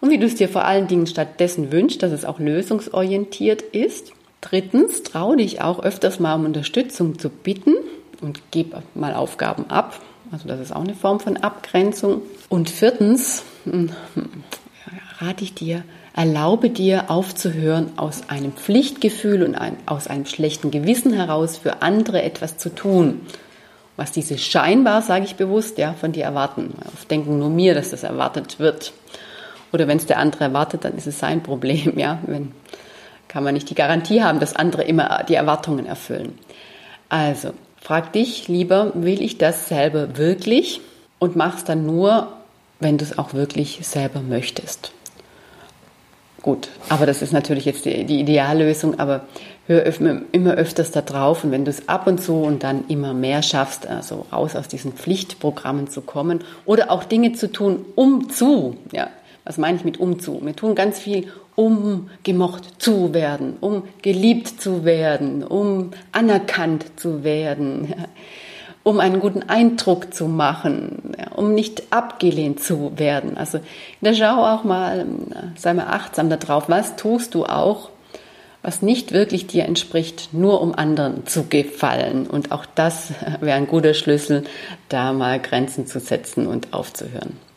und 0.00 0.10
wie 0.10 0.18
du 0.18 0.26
es 0.26 0.34
dir 0.34 0.48
vor 0.48 0.64
allen 0.64 0.88
Dingen 0.88 1.06
stattdessen 1.06 1.72
wünschst, 1.72 2.02
dass 2.02 2.12
es 2.12 2.24
auch 2.24 2.38
lösungsorientiert 2.38 3.62
ist. 3.62 4.12
Drittens, 4.40 5.02
trau 5.02 5.34
dich 5.34 5.60
auch 5.60 5.82
öfters 5.82 6.18
mal 6.18 6.34
um 6.34 6.46
Unterstützung 6.46 7.18
zu 7.18 7.28
bitten 7.28 7.74
und 8.22 8.40
gib 8.50 8.74
mal 8.94 9.14
Aufgaben 9.14 9.68
ab. 9.68 10.00
Also 10.32 10.48
das 10.48 10.60
ist 10.60 10.74
auch 10.74 10.82
eine 10.82 10.94
Form 10.94 11.20
von 11.20 11.36
Abgrenzung. 11.36 12.22
Und 12.48 12.70
viertens, 12.70 13.42
hm, 13.64 13.90
rate 15.18 15.44
ich 15.44 15.54
dir, 15.54 15.84
erlaube 16.14 16.70
dir 16.70 17.10
aufzuhören, 17.10 17.92
aus 17.96 18.28
einem 18.28 18.52
Pflichtgefühl 18.52 19.42
und 19.42 19.54
ein, 19.54 19.76
aus 19.86 20.06
einem 20.06 20.26
schlechten 20.26 20.70
Gewissen 20.70 21.12
heraus 21.12 21.58
für 21.58 21.82
andere 21.82 22.22
etwas 22.22 22.56
zu 22.56 22.74
tun. 22.74 23.20
Was 23.96 24.12
diese 24.12 24.38
scheinbar, 24.38 25.02
sage 25.02 25.26
ich 25.26 25.36
bewusst, 25.36 25.76
ja, 25.76 25.92
von 25.92 26.12
dir 26.12 26.24
erwarten. 26.24 26.72
Oft 26.94 27.10
denken 27.10 27.38
nur 27.38 27.50
mir, 27.50 27.74
dass 27.74 27.90
das 27.90 28.02
erwartet 28.02 28.58
wird. 28.58 28.94
Oder 29.72 29.88
wenn 29.88 29.98
es 29.98 30.06
der 30.06 30.18
andere 30.18 30.44
erwartet, 30.44 30.84
dann 30.84 30.96
ist 30.96 31.06
es 31.06 31.18
sein 31.18 31.42
Problem. 31.42 31.98
Ja, 31.98 32.18
wenn 32.26 32.52
kann 33.30 33.44
man 33.44 33.54
nicht 33.54 33.70
die 33.70 33.76
Garantie 33.76 34.22
haben, 34.22 34.40
dass 34.40 34.56
andere 34.56 34.82
immer 34.82 35.24
die 35.28 35.36
Erwartungen 35.36 35.86
erfüllen. 35.86 36.36
Also 37.08 37.52
frag 37.80 38.12
dich 38.12 38.48
lieber, 38.48 38.90
will 38.94 39.22
ich 39.22 39.38
das 39.38 39.68
selber 39.68 40.18
wirklich? 40.18 40.80
Und 41.20 41.36
mach 41.36 41.58
es 41.58 41.64
dann 41.64 41.86
nur, 41.86 42.32
wenn 42.80 42.98
du 42.98 43.04
es 43.04 43.18
auch 43.18 43.32
wirklich 43.32 43.86
selber 43.86 44.20
möchtest. 44.20 44.92
Gut, 46.42 46.70
aber 46.88 47.06
das 47.06 47.22
ist 47.22 47.32
natürlich 47.32 47.66
jetzt 47.66 47.84
die, 47.84 48.04
die 48.04 48.18
Ideallösung, 48.18 48.98
aber 48.98 49.26
hör 49.66 49.84
immer 50.32 50.54
öfters 50.54 50.90
da 50.90 51.02
drauf 51.02 51.44
und 51.44 51.52
wenn 51.52 51.64
du 51.64 51.70
es 51.70 51.88
ab 51.88 52.08
und 52.08 52.20
zu 52.20 52.42
und 52.42 52.64
dann 52.64 52.88
immer 52.88 53.14
mehr 53.14 53.42
schaffst, 53.42 53.86
also 53.86 54.26
raus 54.32 54.56
aus 54.56 54.66
diesen 54.66 54.94
Pflichtprogrammen 54.94 55.88
zu 55.88 56.00
kommen 56.00 56.40
oder 56.64 56.90
auch 56.90 57.04
Dinge 57.04 57.34
zu 57.34 57.52
tun, 57.52 57.84
um 57.94 58.30
zu, 58.30 58.76
ja, 58.90 59.08
was 59.50 59.58
meine 59.58 59.78
ich 59.78 59.84
mit 59.84 59.98
umzu? 59.98 60.38
Wir 60.44 60.54
tun 60.54 60.76
ganz 60.76 61.00
viel, 61.00 61.26
um 61.56 62.08
gemocht 62.22 62.80
zu 62.80 63.12
werden, 63.12 63.56
um 63.60 63.82
geliebt 64.00 64.60
zu 64.60 64.84
werden, 64.84 65.42
um 65.42 65.90
anerkannt 66.12 66.84
zu 66.94 67.24
werden, 67.24 67.92
um 68.84 69.00
einen 69.00 69.18
guten 69.18 69.42
Eindruck 69.42 70.14
zu 70.14 70.28
machen, 70.28 71.16
um 71.34 71.52
nicht 71.52 71.92
abgelehnt 71.92 72.62
zu 72.62 72.92
werden. 72.96 73.36
Also 73.36 73.58
da 74.00 74.14
schau 74.14 74.44
auch 74.44 74.62
mal, 74.62 75.04
sei 75.56 75.74
mal 75.74 75.88
achtsam 75.88 76.30
darauf, 76.30 76.68
was 76.68 76.94
tust 76.94 77.34
du 77.34 77.44
auch, 77.44 77.90
was 78.62 78.82
nicht 78.82 79.10
wirklich 79.10 79.48
dir 79.48 79.64
entspricht, 79.64 80.28
nur 80.32 80.60
um 80.60 80.76
anderen 80.76 81.26
zu 81.26 81.46
gefallen. 81.48 82.28
Und 82.28 82.52
auch 82.52 82.66
das 82.66 83.08
wäre 83.40 83.56
ein 83.56 83.66
guter 83.66 83.94
Schlüssel, 83.94 84.44
da 84.88 85.12
mal 85.12 85.40
Grenzen 85.40 85.88
zu 85.88 85.98
setzen 85.98 86.46
und 86.46 86.72
aufzuhören. 86.72 87.49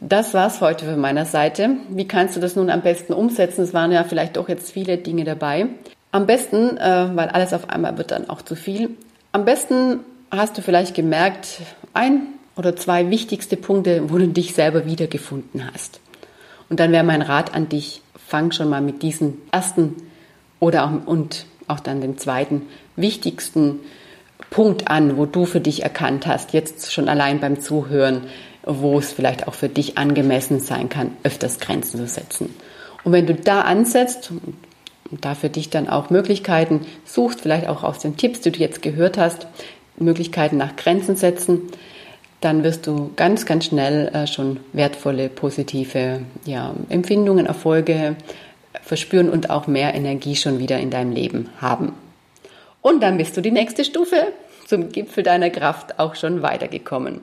Das 0.00 0.32
war's 0.32 0.60
heute 0.60 0.84
von 0.84 1.00
meiner 1.00 1.24
Seite. 1.24 1.70
Wie 1.88 2.06
kannst 2.06 2.36
du 2.36 2.40
das 2.40 2.54
nun 2.54 2.70
am 2.70 2.82
besten 2.82 3.12
umsetzen? 3.12 3.62
Es 3.62 3.74
waren 3.74 3.90
ja 3.90 4.04
vielleicht 4.04 4.36
doch 4.36 4.48
jetzt 4.48 4.70
viele 4.70 4.96
Dinge 4.96 5.24
dabei. 5.24 5.66
Am 6.12 6.24
besten, 6.24 6.76
äh, 6.76 7.08
weil 7.14 7.28
alles 7.28 7.52
auf 7.52 7.68
einmal 7.68 7.98
wird 7.98 8.12
dann 8.12 8.30
auch 8.30 8.42
zu 8.42 8.54
viel. 8.54 8.90
Am 9.32 9.44
besten 9.44 10.00
hast 10.30 10.56
du 10.56 10.62
vielleicht 10.62 10.94
gemerkt, 10.94 11.62
ein 11.94 12.28
oder 12.56 12.76
zwei 12.76 13.10
wichtigste 13.10 13.56
Punkte, 13.56 14.08
wo 14.08 14.18
du 14.18 14.28
dich 14.28 14.54
selber 14.54 14.86
wiedergefunden 14.86 15.68
hast. 15.72 16.00
Und 16.68 16.78
dann 16.78 16.92
wäre 16.92 17.04
mein 17.04 17.22
Rat 17.22 17.52
an 17.52 17.68
dich, 17.68 18.00
fang 18.14 18.52
schon 18.52 18.68
mal 18.68 18.80
mit 18.80 19.02
diesen 19.02 19.38
ersten 19.50 19.96
oder 20.60 20.84
auch, 20.84 21.06
und 21.06 21.46
auch 21.66 21.80
dann 21.80 22.00
dem 22.00 22.18
zweiten 22.18 22.62
wichtigsten 22.94 23.80
Punkt 24.50 24.88
an, 24.88 25.16
wo 25.16 25.26
du 25.26 25.44
für 25.44 25.60
dich 25.60 25.82
erkannt 25.82 26.26
hast, 26.26 26.52
jetzt 26.52 26.92
schon 26.92 27.08
allein 27.08 27.40
beim 27.40 27.60
Zuhören, 27.60 28.22
wo 28.64 28.98
es 28.98 29.12
vielleicht 29.12 29.48
auch 29.48 29.54
für 29.54 29.68
dich 29.68 29.98
angemessen 29.98 30.60
sein 30.60 30.88
kann, 30.88 31.12
öfters 31.22 31.60
Grenzen 31.60 31.98
zu 31.98 32.06
setzen. 32.06 32.54
Und 33.04 33.12
wenn 33.12 33.26
du 33.26 33.34
da 33.34 33.62
ansetzt 33.62 34.30
und 35.10 35.24
da 35.24 35.34
für 35.34 35.48
dich 35.48 35.70
dann 35.70 35.88
auch 35.88 36.10
Möglichkeiten 36.10 36.86
suchst, 37.04 37.40
vielleicht 37.40 37.68
auch 37.68 37.82
aus 37.82 37.98
den 37.98 38.16
Tipps, 38.16 38.40
die 38.40 38.52
du 38.52 38.58
jetzt 38.58 38.82
gehört 38.82 39.16
hast, 39.16 39.46
Möglichkeiten 39.96 40.56
nach 40.56 40.76
Grenzen 40.76 41.16
setzen, 41.16 41.62
dann 42.40 42.62
wirst 42.62 42.86
du 42.86 43.10
ganz, 43.16 43.46
ganz 43.46 43.66
schnell 43.66 44.08
äh, 44.08 44.26
schon 44.26 44.60
wertvolle, 44.72 45.28
positive 45.28 46.20
ja, 46.44 46.74
Empfindungen, 46.88 47.46
Erfolge 47.46 48.16
verspüren 48.82 49.28
und 49.28 49.50
auch 49.50 49.66
mehr 49.66 49.94
Energie 49.94 50.36
schon 50.36 50.58
wieder 50.58 50.78
in 50.78 50.90
deinem 50.90 51.12
Leben 51.12 51.48
haben. 51.60 51.94
Und 52.80 53.02
dann 53.02 53.16
bist 53.18 53.36
du 53.36 53.40
die 53.40 53.50
nächste 53.50 53.84
Stufe 53.84 54.32
zum 54.66 54.90
Gipfel 54.90 55.24
deiner 55.24 55.50
Kraft 55.50 55.98
auch 55.98 56.14
schon 56.14 56.42
weitergekommen. 56.42 57.20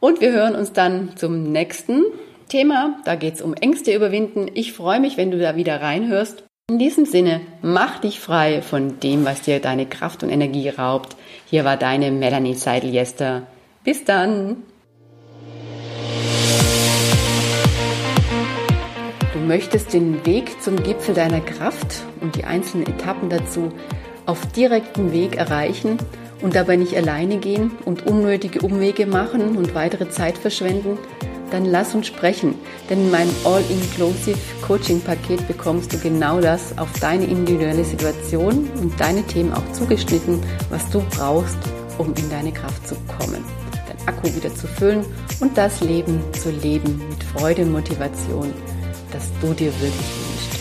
Und 0.00 0.20
wir 0.20 0.32
hören 0.32 0.54
uns 0.54 0.72
dann 0.72 1.16
zum 1.16 1.52
nächsten 1.52 2.04
Thema. 2.48 3.00
Da 3.04 3.14
geht 3.14 3.34
es 3.34 3.42
um 3.42 3.54
Ängste 3.54 3.94
überwinden. 3.94 4.46
Ich 4.54 4.72
freue 4.72 5.00
mich, 5.00 5.16
wenn 5.16 5.30
du 5.30 5.38
da 5.38 5.56
wieder 5.56 5.80
reinhörst. 5.80 6.44
In 6.68 6.78
diesem 6.78 7.06
Sinne, 7.06 7.40
mach 7.62 8.00
dich 8.00 8.20
frei 8.20 8.60
von 8.60 8.98
dem, 9.00 9.24
was 9.24 9.42
dir 9.42 9.60
deine 9.60 9.86
Kraft 9.86 10.22
und 10.22 10.30
Energie 10.30 10.68
raubt. 10.68 11.16
Hier 11.46 11.64
war 11.64 11.76
deine 11.76 12.10
Melanie 12.10 12.54
Seidel-Jester. 12.54 13.46
Bis 13.84 14.04
dann! 14.04 14.64
Du 19.32 19.38
möchtest 19.38 19.92
den 19.92 20.26
Weg 20.26 20.60
zum 20.60 20.82
Gipfel 20.82 21.14
deiner 21.14 21.40
Kraft 21.40 22.02
und 22.20 22.34
die 22.34 22.44
einzelnen 22.44 22.86
Etappen 22.88 23.30
dazu 23.30 23.72
auf 24.26 24.44
direktem 24.52 25.12
Weg 25.12 25.36
erreichen 25.36 25.98
und 26.42 26.54
dabei 26.54 26.76
nicht 26.76 26.96
alleine 26.96 27.38
gehen 27.38 27.72
und 27.84 28.06
unnötige 28.06 28.60
Umwege 28.60 29.06
machen 29.06 29.56
und 29.56 29.74
weitere 29.74 30.08
Zeit 30.10 30.38
verschwenden? 30.38 30.98
Dann 31.50 31.64
lass 31.64 31.94
uns 31.94 32.08
sprechen, 32.08 32.54
denn 32.90 33.06
in 33.06 33.10
meinem 33.10 33.34
All-Inclusive 33.44 34.38
Coaching-Paket 34.66 35.46
bekommst 35.46 35.92
du 35.92 35.98
genau 35.98 36.40
das 36.40 36.76
auf 36.76 36.88
deine 37.00 37.24
individuelle 37.24 37.84
Situation 37.84 38.68
und 38.80 39.00
deine 39.00 39.22
Themen 39.22 39.52
auch 39.52 39.72
zugeschnitten, 39.72 40.40
was 40.70 40.88
du 40.90 41.00
brauchst, 41.16 41.58
um 41.98 42.08
in 42.14 42.28
deine 42.30 42.52
Kraft 42.52 42.88
zu 42.88 42.96
kommen. 43.18 43.44
Akku 44.06 44.34
wieder 44.34 44.54
zu 44.54 44.66
füllen 44.66 45.04
und 45.40 45.56
das 45.56 45.80
Leben 45.80 46.20
zu 46.32 46.50
leben 46.50 47.00
mit 47.08 47.22
Freude 47.22 47.62
und 47.62 47.72
Motivation, 47.72 48.52
das 49.12 49.28
du 49.40 49.52
dir 49.52 49.72
wirklich 49.80 49.92
wünschst. 49.92 50.60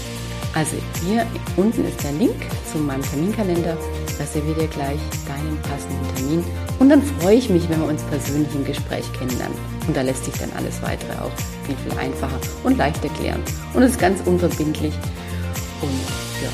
Also 0.54 0.76
hier 1.06 1.26
unten 1.56 1.86
ist 1.86 2.04
der 2.04 2.12
Link 2.14 2.36
zu 2.72 2.78
meinem 2.78 3.04
Terminkalender. 3.04 3.78
Reserviere 4.20 4.62
dir 4.62 4.68
gleich 4.68 5.00
deinen 5.28 5.60
passenden 5.62 6.16
Termin 6.16 6.44
und 6.80 6.90
dann 6.90 7.02
freue 7.02 7.36
ich 7.36 7.50
mich, 7.50 7.70
wenn 7.70 7.80
wir 7.80 7.88
uns 7.88 8.02
persönlich 8.04 8.54
im 8.56 8.66
Gespräch 8.66 9.06
kennenlernen. 9.14 9.58
Und 9.88 9.96
da 9.96 10.02
lässt 10.02 10.26
sich 10.26 10.34
dann 10.36 10.52
alles 10.56 10.82
weitere 10.82 11.14
auch 11.14 11.32
viel, 11.66 11.76
viel 11.78 11.98
einfacher 12.00 12.40
und 12.64 12.78
leicht 12.78 13.04
erklären. 13.04 13.42
Und 13.74 13.84
es 13.84 13.92
ist 13.92 14.00
ganz 14.00 14.22
unverbindlich 14.26 14.94
und 15.82 15.92
ja, 16.42 16.50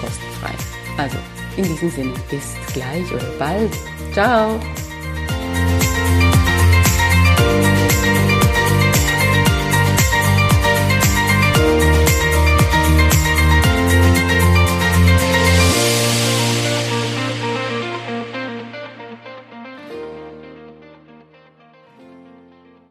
kostenfrei. 0.00 0.54
Also 0.96 1.16
in 1.56 1.64
diesem 1.64 1.90
Sinne, 1.90 2.12
bis 2.30 2.54
gleich 2.72 3.12
oder 3.12 3.30
bald. 3.38 3.72
Ciao! 4.12 4.58